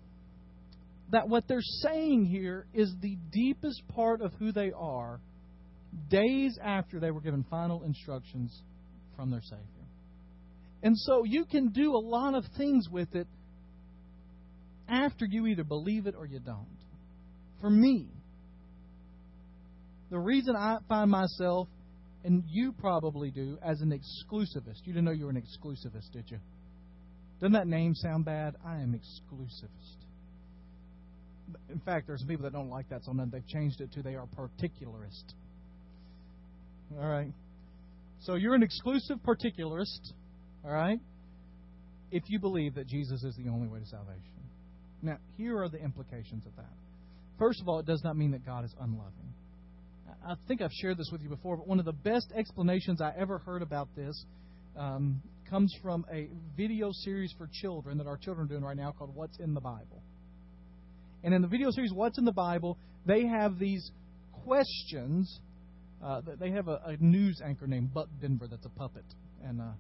that 1.12 1.30
what 1.30 1.48
they're 1.48 1.62
saying 1.62 2.26
here 2.26 2.66
is 2.74 2.94
the 3.02 3.18
deepest 3.32 3.88
part 3.96 4.22
of 4.22 4.34
who 4.34 4.52
they 4.52 4.72
are 4.78 5.22
days 6.10 6.58
after 6.64 7.00
they 7.00 7.12
were 7.12 7.22
given 7.22 7.46
final 7.50 7.84
instructions 7.84 8.62
from 9.16 9.30
their 9.30 9.42
Savior. 9.42 9.66
And 10.82 10.98
so 10.98 11.24
you 11.24 11.46
can 11.46 11.70
do 11.70 11.96
a 11.96 12.04
lot 12.04 12.36
of 12.36 12.44
things 12.58 12.90
with 12.90 13.16
it 13.16 13.28
after 14.88 15.26
you 15.26 15.48
either 15.48 15.64
believe 15.64 16.08
it 16.08 16.16
or 16.18 16.26
you 16.26 16.40
don't. 16.40 16.68
For 17.62 17.70
me, 17.70 18.08
the 20.12 20.20
reason 20.20 20.56
I 20.56 20.78
find 20.90 21.10
myself, 21.10 21.68
and 22.24 22.44
you 22.48 22.74
probably 22.74 23.32
do, 23.32 23.58
as 23.64 23.82
an 23.82 23.92
exclusivist. 23.92 24.86
You 24.86 24.94
didn't 24.94 25.06
know 25.06 25.12
you 25.12 25.26
were 25.26 25.32
an 25.32 25.42
exclusivist, 25.42 26.12
did 26.12 26.26
you? 26.30 26.40
Doesn't 27.40 27.54
that 27.54 27.68
name 27.68 27.96
sound 27.96 28.26
bad? 28.26 28.56
I 28.66 28.76
am 28.76 28.94
exclusivist. 28.94 30.04
In 31.70 31.80
fact, 31.80 32.08
there's 32.08 32.20
some 32.20 32.28
people 32.28 32.44
that 32.44 32.54
don't 32.54 32.70
like 32.70 32.90
that, 32.90 33.04
so 33.04 33.14
they've 33.32 33.48
changed 33.48 33.82
it 33.82 33.92
to 33.94 34.04
they 34.04 34.16
are 34.16 34.28
particularist. 34.28 35.34
All 37.00 37.08
right. 37.08 37.32
So 38.22 38.36
you're 38.36 38.56
an 38.56 38.64
exclusive 38.64 39.18
particularist, 39.24 40.14
all 40.64 40.72
right, 40.72 41.00
if 42.12 42.24
you 42.28 42.40
believe 42.40 42.76
that 42.76 42.88
Jesus 42.88 43.24
is 43.24 43.36
the 43.36 43.50
only 43.50 43.68
way 43.68 43.80
to 43.80 43.86
salvation. 43.86 44.22
Now, 45.02 45.18
here 45.36 45.62
are 45.62 45.68
the 45.68 45.80
implications 45.80 46.46
of 46.46 46.56
that. 46.56 46.72
First 47.38 47.60
of 47.62 47.68
all, 47.68 47.80
it 47.80 47.86
does 47.86 48.02
not 48.04 48.16
mean 48.16 48.32
that 48.32 48.46
God 48.46 48.64
is 48.64 48.74
unloving. 48.80 49.34
I 50.26 50.36
think 50.48 50.62
I've 50.62 50.72
shared 50.72 50.98
this 50.98 51.10
with 51.12 51.22
you 51.22 51.28
before, 51.28 51.58
but 51.58 51.68
one 51.68 51.80
of 51.80 51.86
the 51.86 51.92
best 51.92 52.32
explanations 52.34 53.02
I 53.02 53.12
ever 53.18 53.40
heard 53.40 53.62
about 53.62 53.90
this 53.96 54.24
um, 54.78 55.22
comes 55.50 55.76
from 55.82 56.06
a 56.12 56.30
video 56.56 56.92
series 56.92 57.34
for 57.38 57.50
children 57.52 57.98
that 57.98 58.08
our 58.08 58.18
children 58.18 58.46
are 58.46 58.50
doing 58.50 58.64
right 58.64 58.78
now 58.78 58.94
called 58.98 59.14
What's 59.14 59.38
in 59.40 59.54
the 59.54 59.60
Bible. 59.60 60.02
And 61.24 61.34
in 61.34 61.42
the 61.42 61.48
video 61.48 61.72
series 61.72 61.92
What's 61.92 62.18
in 62.18 62.26
the 62.26 62.32
Bible, 62.32 62.78
they 63.06 63.26
have 63.26 63.60
these 63.60 63.92
questions 64.46 65.40
uh, 66.04 66.22
they 66.40 66.52
have 66.52 66.68
a, 66.68 66.82
a, 66.86 66.98
news 67.00 67.42
anchor 67.44 67.66
named 67.66 67.94
Buck 67.94 68.10
Denver 68.22 68.48
that's 68.48 68.66
a 68.66 68.70
puppet, 68.70 69.06
and 69.44 69.62
uh, 69.62 69.72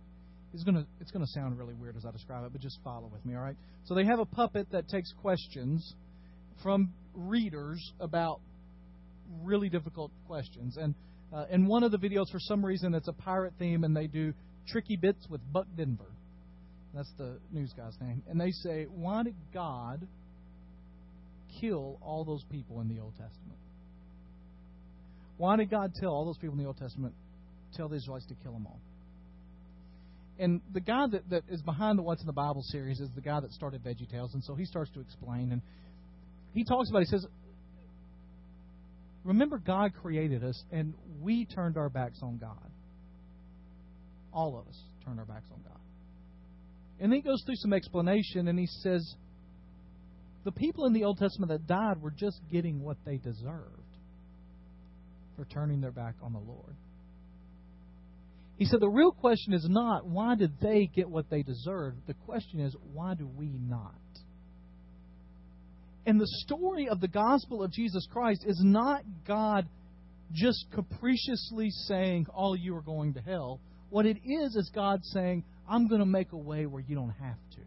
it's 0.54 0.64
gonna 0.64 0.86
it's 1.02 1.12
gonna 1.12 1.28
sound 1.28 1.58
really 1.58 1.74
weird 1.74 1.98
as 1.98 2.06
I 2.06 2.12
describe 2.12 2.46
it, 2.46 2.54
but 2.54 2.62
just 2.62 2.80
follow 2.84 3.08
with 3.12 3.26
me, 3.26 3.36
all 3.36 3.42
right? 3.42 3.58
So 3.86 3.94
they 3.94 4.06
have 4.06 4.20
a 4.20 4.26
puppet 4.26 4.68
that 4.72 4.88
takes 4.88 5.12
questions 5.22 5.96
from 6.62 6.94
readers 7.14 7.92
about 8.00 8.40
really 9.44 9.68
difficult 9.68 10.12
questions, 10.28 10.78
and 10.78 10.96
uh, 11.34 11.46
in 11.50 11.66
one 11.66 11.84
of 11.84 11.92
the 11.92 11.98
videos, 11.98 12.32
for 12.32 12.40
some 12.40 12.64
reason, 12.64 12.94
it's 12.94 13.08
a 13.08 13.14
pirate 13.14 13.54
theme, 13.60 13.84
and 13.84 13.96
they 13.96 14.08
do 14.08 14.34
tricky 14.68 14.96
bits 14.96 15.28
with 15.30 15.42
Buck 15.52 15.68
Denver. 15.76 16.12
That's 16.94 17.12
the 17.18 17.40
news 17.52 17.74
guy's 17.76 18.00
name, 18.00 18.24
and 18.30 18.40
they 18.40 18.52
say, 18.52 18.86
"Why 18.86 19.24
did 19.24 19.36
God 19.54 20.08
kill 21.60 21.98
all 22.02 22.24
those 22.24 22.46
people 22.50 22.80
in 22.80 22.88
the 22.88 23.02
Old 23.02 23.14
Testament?" 23.18 23.60
Why 25.38 25.56
did 25.56 25.70
God 25.70 25.94
tell 26.00 26.12
all 26.12 26.26
those 26.26 26.38
people 26.38 26.54
in 26.54 26.60
the 26.60 26.68
Old 26.68 26.78
Testament, 26.78 27.14
tell 27.76 27.90
the 27.90 27.96
Israelites 27.96 28.26
to 28.28 28.36
kill 28.36 28.54
them 28.54 28.68
all? 28.68 28.80
And 30.40 30.62
the 30.74 30.82
guy 30.82 31.06
that, 31.12 31.30
that 31.30 31.44
is 31.50 31.62
behind 31.62 31.98
the 31.98 32.04
What's 32.04 32.22
in 32.22 32.28
the 32.28 32.34
Bible 32.34 32.64
series 32.64 33.00
is 33.00 33.10
the 33.14 33.22
guy 33.22 33.40
that 33.40 33.52
started 33.52 33.84
Veggie 33.84 34.10
Tales, 34.10 34.34
and 34.34 34.44
so 34.44 34.56
he 34.56 34.66
starts 34.66 34.92
to 34.92 35.00
explain, 35.00 35.52
and 35.52 35.62
he 36.54 36.64
talks 36.64 36.90
about, 36.90 37.00
he 37.00 37.06
says, 37.06 37.26
Remember, 39.24 39.58
God 39.58 39.94
created 40.02 40.44
us, 40.44 40.62
and 40.72 40.94
we 41.22 41.46
turned 41.46 41.78
our 41.78 41.90
backs 41.90 42.20
on 42.22 42.38
God. 42.38 42.72
All 44.34 44.60
of 44.60 44.68
us 44.68 44.78
turned 45.06 45.20
our 45.20 45.26
backs 45.26 45.46
on 45.52 45.62
God. 45.62 45.80
And 47.00 47.12
then 47.12 47.18
he 47.18 47.22
goes 47.22 47.42
through 47.46 47.56
some 47.56 47.74
explanation, 47.74 48.48
and 48.48 48.60
he 48.60 48.68
says, 48.68 49.16
The 50.44 50.52
people 50.52 50.86
in 50.88 50.94
the 50.94 51.06
Old 51.06 51.20
Testament 51.20 51.52
that 51.52 51.68
died 51.68 52.02
were 52.02 52.12
just 52.12 52.42
getting 52.52 52.82
what 52.82 52.98
they 53.06 53.18
deserved 53.18 53.83
for 55.36 55.46
turning 55.46 55.82
their 55.82 55.92
back 55.92 56.16
on 56.22 56.34
the 56.34 56.40
Lord. 56.40 56.76
He 58.58 58.66
said 58.66 58.80
the 58.80 58.90
real 58.90 59.12
question 59.12 59.54
is 59.54 59.68
not 59.68 60.06
why 60.06 60.36
did 60.36 60.54
they 60.62 60.86
get 60.86 61.10
what 61.10 61.30
they 61.30 61.42
deserved? 61.42 61.98
The 62.08 62.14
question 62.14 62.60
is 62.60 62.76
why 62.94 63.16
do 63.16 63.28
we 63.28 63.48
not? 63.48 63.96
And 66.06 66.20
the 66.20 66.28
story 66.46 66.88
of 66.90 67.00
the 67.00 67.08
gospel 67.08 67.64
of 67.64 67.72
Jesus 67.72 68.08
Christ 68.12 68.44
is 68.46 68.62
not 68.64 69.04
God 69.26 69.68
just 70.34 70.66
capriciously 70.74 71.70
saying, 71.70 72.28
All 72.34 72.56
you 72.56 72.76
are 72.76 72.82
going 72.82 73.14
to 73.14 73.22
hell. 73.22 73.60
What 73.90 74.06
it 74.06 74.18
is, 74.26 74.56
is 74.56 74.72
God 74.74 75.00
saying, 75.04 75.44
I'm 75.70 75.88
going 75.88 76.00
to 76.00 76.06
make 76.06 76.32
a 76.32 76.38
way 76.38 76.66
where 76.66 76.82
you 76.82 76.96
don't 76.96 77.12
have 77.12 77.38
to. 77.52 77.62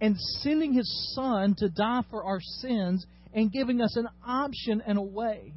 And 0.00 0.16
sending 0.42 0.72
His 0.72 1.12
Son 1.14 1.54
to 1.58 1.68
die 1.68 2.02
for 2.10 2.24
our 2.24 2.40
sins 2.40 3.06
and 3.34 3.52
giving 3.52 3.80
us 3.80 3.96
an 3.96 4.08
option 4.26 4.82
and 4.86 4.98
a 4.98 5.02
way 5.02 5.52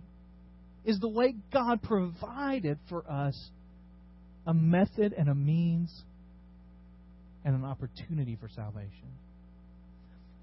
is 0.85 0.99
the 0.99 1.09
way 1.09 1.35
God 1.53 1.81
provided 1.81 2.79
for 2.89 3.09
us 3.09 3.51
a 4.47 4.53
method 4.53 5.13
and 5.13 5.29
a 5.29 5.35
means 5.35 6.03
and 7.45 7.55
an 7.55 7.63
opportunity 7.63 8.37
for 8.39 8.49
salvation. 8.49 9.09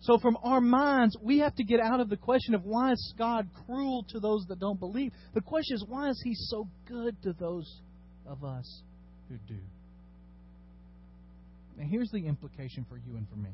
So, 0.00 0.18
from 0.18 0.38
our 0.44 0.60
minds, 0.60 1.16
we 1.20 1.40
have 1.40 1.54
to 1.56 1.64
get 1.64 1.80
out 1.80 1.98
of 2.00 2.08
the 2.08 2.16
question 2.16 2.54
of 2.54 2.64
why 2.64 2.92
is 2.92 3.14
God 3.18 3.48
cruel 3.66 4.04
to 4.10 4.20
those 4.20 4.46
that 4.48 4.60
don't 4.60 4.78
believe. 4.78 5.12
The 5.34 5.40
question 5.40 5.74
is, 5.74 5.84
why 5.88 6.08
is 6.08 6.20
He 6.24 6.34
so 6.34 6.68
good 6.86 7.20
to 7.22 7.32
those 7.32 7.80
of 8.26 8.44
us 8.44 8.82
who 9.28 9.36
do? 9.48 9.60
Now, 11.76 11.86
here's 11.88 12.10
the 12.12 12.26
implication 12.26 12.86
for 12.88 12.96
you 12.96 13.16
and 13.16 13.28
for 13.28 13.36
me. 13.36 13.50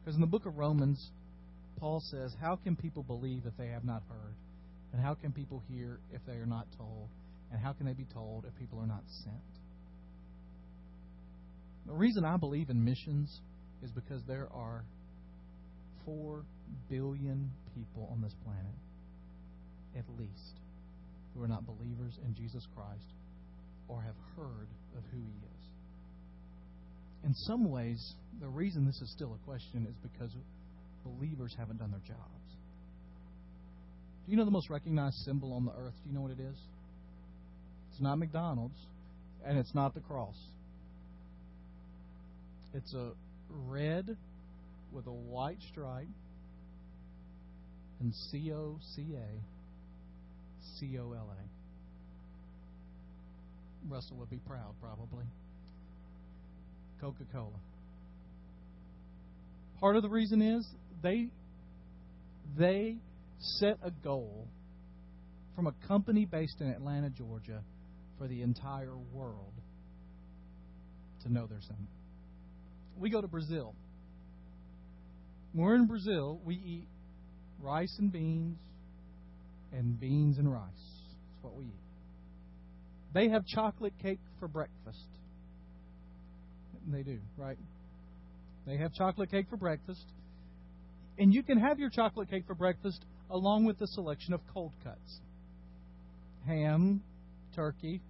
Because 0.00 0.14
in 0.14 0.22
the 0.22 0.26
book 0.26 0.46
of 0.46 0.56
Romans, 0.56 1.10
Paul 1.78 2.00
says, 2.10 2.34
How 2.40 2.56
can 2.56 2.74
people 2.74 3.02
believe 3.02 3.42
if 3.44 3.56
they 3.58 3.68
have 3.68 3.84
not 3.84 4.02
heard? 4.08 4.34
And 4.92 5.02
how 5.02 5.14
can 5.14 5.32
people 5.32 5.62
hear 5.68 6.00
if 6.12 6.20
they 6.26 6.34
are 6.34 6.46
not 6.46 6.66
told? 6.76 7.08
And 7.52 7.60
how 7.60 7.72
can 7.72 7.86
they 7.86 7.92
be 7.92 8.06
told 8.12 8.44
if 8.44 8.56
people 8.58 8.78
are 8.78 8.86
not 8.86 9.02
sent? 9.24 9.36
The 11.86 11.92
reason 11.92 12.24
I 12.24 12.36
believe 12.36 12.70
in 12.70 12.84
missions 12.84 13.40
is 13.82 13.90
because 13.90 14.22
there 14.26 14.48
are 14.52 14.84
4 16.04 16.44
billion 16.88 17.50
people 17.74 18.08
on 18.12 18.20
this 18.20 18.34
planet, 18.44 18.74
at 19.96 20.04
least, 20.18 20.60
who 21.34 21.42
are 21.42 21.48
not 21.48 21.66
believers 21.66 22.18
in 22.24 22.34
Jesus 22.34 22.66
Christ 22.74 23.14
or 23.88 24.00
have 24.02 24.14
heard 24.36 24.68
of 24.96 25.02
who 25.12 25.18
He 25.18 25.24
is. 25.24 25.64
In 27.24 27.34
some 27.34 27.70
ways, 27.70 28.14
the 28.40 28.48
reason 28.48 28.86
this 28.86 29.00
is 29.02 29.12
still 29.12 29.34
a 29.34 29.46
question 29.46 29.86
is 29.88 29.96
because 30.02 30.30
believers 31.04 31.54
haven't 31.58 31.78
done 31.78 31.90
their 31.90 32.00
jobs. 32.06 32.39
You 34.30 34.36
know 34.36 34.44
the 34.44 34.52
most 34.52 34.70
recognized 34.70 35.16
symbol 35.24 35.52
on 35.54 35.64
the 35.64 35.72
earth? 35.72 35.94
Do 36.04 36.08
you 36.08 36.14
know 36.14 36.20
what 36.20 36.30
it 36.30 36.38
is? 36.38 36.56
It's 37.90 38.00
not 38.00 38.16
McDonald's, 38.16 38.78
and 39.44 39.58
it's 39.58 39.74
not 39.74 39.92
the 39.92 39.98
cross. 39.98 40.36
It's 42.72 42.94
a 42.94 43.10
red 43.66 44.16
with 44.92 45.08
a 45.08 45.12
white 45.12 45.58
stripe 45.72 46.06
and 47.98 48.14
C 48.30 48.52
O 48.52 48.78
C 48.94 49.16
A 49.16 49.26
C 50.78 50.96
O 50.96 51.12
L 51.12 51.28
A. 51.28 51.34
Russell 53.92 54.16
would 54.18 54.30
be 54.30 54.38
proud, 54.46 54.76
probably. 54.80 55.24
Coca 57.00 57.24
Cola. 57.32 57.48
Part 59.80 59.96
of 59.96 60.02
the 60.02 60.08
reason 60.08 60.40
is 60.40 60.64
they 61.02 61.30
they 62.56 62.98
set 63.40 63.78
a 63.82 63.90
goal 63.90 64.48
from 65.56 65.66
a 65.66 65.72
company 65.88 66.24
based 66.24 66.60
in 66.60 66.68
Atlanta, 66.68 67.10
Georgia, 67.10 67.62
for 68.18 68.28
the 68.28 68.42
entire 68.42 68.96
world 69.12 69.52
to 71.22 71.32
know 71.32 71.46
their 71.46 71.60
son. 71.60 71.86
We 72.98 73.10
go 73.10 73.20
to 73.20 73.28
Brazil. 73.28 73.74
When 75.52 75.64
we're 75.64 75.74
in 75.74 75.86
Brazil, 75.86 76.40
we 76.44 76.54
eat 76.54 76.88
rice 77.60 77.94
and 77.98 78.12
beans 78.12 78.58
and 79.72 79.98
beans 79.98 80.38
and 80.38 80.50
rice. 80.50 80.62
That's 80.72 81.42
what 81.42 81.54
we 81.54 81.64
eat. 81.64 81.70
They 83.12 83.28
have 83.30 83.44
chocolate 83.46 83.94
cake 84.02 84.20
for 84.38 84.48
breakfast. 84.48 84.98
They 86.90 87.02
do, 87.02 87.18
right? 87.36 87.58
They 88.66 88.76
have 88.76 88.92
chocolate 88.94 89.30
cake 89.30 89.46
for 89.48 89.56
breakfast. 89.56 90.04
And 91.18 91.32
you 91.34 91.42
can 91.42 91.58
have 91.58 91.78
your 91.78 91.90
chocolate 91.90 92.30
cake 92.30 92.44
for 92.46 92.54
breakfast 92.54 93.04
along 93.30 93.64
with 93.64 93.80
a 93.80 93.86
selection 93.86 94.34
of 94.34 94.40
cold 94.52 94.72
cuts 94.84 95.20
ham, 96.46 97.02
turkey. 97.54 98.00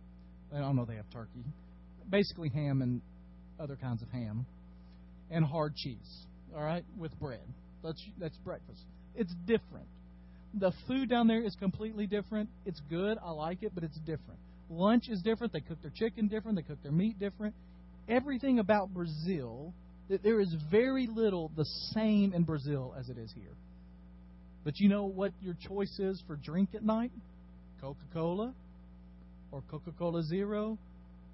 I 0.55 0.59
don't 0.59 0.77
know 0.77 0.85
they 0.85 0.97
have 0.97 1.11
turkey. 1.13 1.45
Basically, 2.09 2.49
ham 2.49 2.83
and 2.83 3.01
other 3.59 3.77
kinds 3.77 4.03
of 4.03 4.09
ham, 4.11 4.47
and 5.31 5.45
hard 5.45 5.75
cheese 5.77 6.27
all 6.55 6.63
right, 6.63 6.85
with 6.99 7.19
bread. 7.19 7.41
That's 7.83 8.03
that's 8.19 8.37
breakfast. 8.39 8.83
It's 9.15 9.33
different. 9.47 9.87
The 10.55 10.73
food 10.89 11.09
down 11.09 11.29
there 11.29 11.43
is 11.43 11.55
completely 11.57 12.07
different. 12.07 12.49
It's 12.67 12.81
good. 12.91 13.19
I 13.25 13.31
like 13.31 13.63
it, 13.63 13.73
but 13.75 13.85
it's 13.85 13.99
different. 13.99 14.41
Lunch 14.69 15.05
is 15.09 15.23
different. 15.23 15.53
They 15.53 15.61
cook 15.61 15.81
their 15.83 15.93
chicken 15.95 16.29
different. 16.29 16.57
They 16.57 16.63
cook 16.63 16.83
their 16.83 16.93
meat 16.93 17.19
different. 17.19 17.55
Everything 18.09 18.59
about 18.59 18.93
Brazil, 18.93 19.73
there 20.09 20.41
is 20.41 20.55
very 20.71 21.07
little 21.07 21.51
the 21.57 21.65
same 21.93 22.33
in 22.33 22.43
Brazil 22.43 22.95
as 22.99 23.09
it 23.09 23.17
is 23.17 23.33
here. 23.33 23.55
But 24.65 24.79
you 24.79 24.89
know 24.89 25.05
what 25.05 25.33
your 25.41 25.55
choice 25.55 25.99
is 25.99 26.23
for 26.27 26.37
drink 26.37 26.71
at 26.75 26.85
night? 26.85 27.13
Coca 27.81 28.05
Cola 28.13 28.55
or 29.53 29.63
Coca 29.71 29.93
Cola 29.99 30.23
Zero 30.23 30.79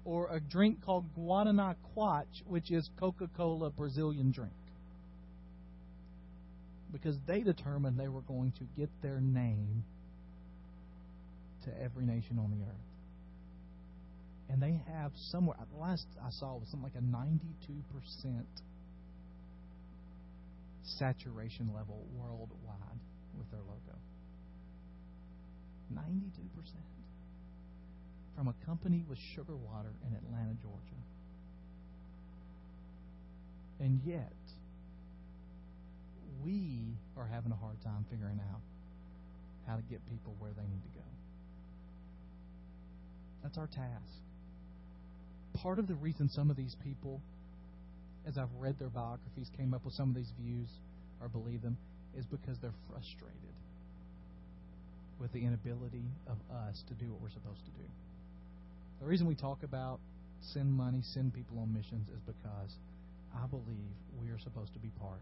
or 0.05 0.29
a 0.33 0.39
drink 0.39 0.83
called 0.85 1.05
Guaraná 1.17 1.75
Kuat, 1.93 2.25
which 2.47 2.71
is 2.71 2.89
Coca 2.97 3.29
Cola 3.35 3.69
Brazilian 3.69 4.31
drink 4.31 4.53
because 6.91 7.17
they 7.27 7.41
determined 7.41 7.99
they 7.99 8.07
were 8.07 8.21
going 8.21 8.53
to 8.53 8.63
get 8.79 8.89
their 9.01 9.19
name 9.19 9.83
to 11.65 11.81
every 11.81 12.05
nation 12.05 12.39
on 12.39 12.51
the 12.51 12.63
earth. 12.65 12.75
And 14.49 14.61
they 14.61 14.79
have 14.93 15.11
somewhere, 15.29 15.57
the 15.73 15.79
last 15.79 16.05
I 16.23 16.29
saw 16.29 16.55
was 16.55 16.69
something 16.69 16.83
like 16.83 16.95
a 16.95 17.03
92% 17.03 18.43
saturation 20.97 21.69
level 21.75 22.05
worldwide 22.15 22.99
their 23.57 23.65
logo. 23.65 23.97
92%. 25.93 26.31
From 28.35 28.47
a 28.49 28.53
company 28.65 29.03
with 29.09 29.17
sugar 29.33 29.55
water 29.55 29.89
in 30.05 30.13
Atlanta, 30.13 30.53
Georgia. 30.61 31.01
And 33.79 33.99
yet, 34.05 34.33
we 36.43 36.97
are 37.17 37.25
having 37.25 37.51
a 37.51 37.55
hard 37.55 37.81
time 37.83 38.05
figuring 38.11 38.39
out 38.53 38.61
how 39.67 39.75
to 39.75 39.81
get 39.83 39.99
people 40.09 40.35
where 40.39 40.51
they 40.55 40.63
need 40.63 40.81
to 40.83 40.99
go. 40.99 41.05
That's 43.43 43.57
our 43.57 43.67
task. 43.67 44.13
Part 45.61 45.79
of 45.79 45.87
the 45.87 45.95
reason 45.95 46.29
some 46.29 46.51
of 46.51 46.57
these 46.57 46.75
people, 46.83 47.21
as 48.27 48.37
I've 48.37 48.53
read 48.59 48.77
their 48.77 48.89
biographies, 48.89 49.49
came 49.57 49.73
up 49.73 49.83
with 49.85 49.93
some 49.95 50.09
of 50.09 50.15
these 50.15 50.31
views 50.39 50.69
or 51.21 51.29
believe 51.29 51.61
them, 51.61 51.77
is 52.17 52.25
because 52.25 52.57
they're 52.59 52.75
frustrated 52.89 53.55
with 55.19 55.31
the 55.33 55.39
inability 55.39 56.05
of 56.27 56.37
us 56.67 56.83
to 56.89 56.93
do 56.93 57.09
what 57.11 57.21
we're 57.21 57.33
supposed 57.33 57.63
to 57.65 57.71
do. 57.77 57.87
The 58.99 59.05
reason 59.05 59.27
we 59.27 59.35
talk 59.35 59.63
about 59.63 59.99
send 60.53 60.73
money, 60.73 61.01
send 61.13 61.33
people 61.33 61.59
on 61.59 61.73
missions 61.73 62.09
is 62.09 62.21
because 62.25 62.73
I 63.33 63.45
believe 63.47 63.93
we 64.21 64.29
are 64.29 64.39
supposed 64.39 64.73
to 64.73 64.79
be 64.79 64.89
part 64.99 65.21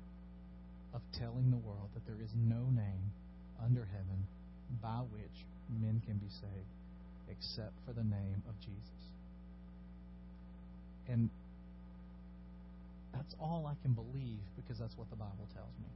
of 0.94 1.02
telling 1.20 1.52
the 1.52 1.58
world 1.58 1.90
that 1.94 2.06
there 2.08 2.22
is 2.24 2.32
no 2.36 2.64
name 2.72 3.12
under 3.64 3.86
heaven 3.92 4.28
by 4.82 5.04
which 5.12 5.38
men 5.82 6.02
can 6.06 6.18
be 6.18 6.30
saved 6.30 6.74
except 7.30 7.74
for 7.86 7.94
the 7.94 8.04
name 8.04 8.44
of 8.48 8.56
Jesus. 8.60 9.04
And 11.08 11.30
that's 13.14 13.36
all 13.40 13.68
I 13.68 13.76
can 13.82 13.94
believe 13.94 14.44
because 14.56 14.80
that's 14.80 14.98
what 14.98 15.10
the 15.10 15.16
Bible 15.16 15.48
tells 15.54 15.74
me. 15.80 15.92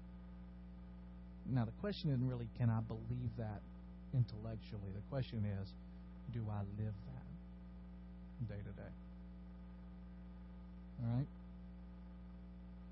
Now, 1.52 1.66
the 1.66 1.76
question 1.82 2.12
isn't 2.12 2.28
really 2.28 2.47
can 2.58 2.70
I 2.70 2.82
believe 2.82 3.32
that 3.38 3.62
intellectually? 4.14 4.91
The 4.93 5.06
question 5.10 5.45
is 5.62 5.74
do 6.34 6.45
I 6.50 6.60
live 6.82 6.93
that 6.93 8.54
day 8.54 8.62
to 8.62 8.72
day? 8.72 8.93
All 11.02 11.18
right? 11.18 11.28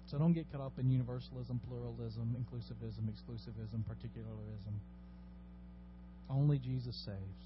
So 0.08 0.18
don't 0.18 0.34
get 0.34 0.50
caught 0.52 0.62
up 0.62 0.80
in 0.80 0.90
universalism, 0.90 1.60
pluralism, 1.68 2.36
inclusivism, 2.40 3.12
exclusivism, 3.12 3.86
particularism. 3.86 4.74
Only 6.30 6.60
Jesus 6.60 6.96
saves. 6.96 7.44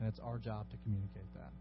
And 0.00 0.08
it's 0.08 0.18
our 0.20 0.38
job 0.38 0.70
to 0.70 0.76
communicate 0.82 1.32
that. 1.34 1.52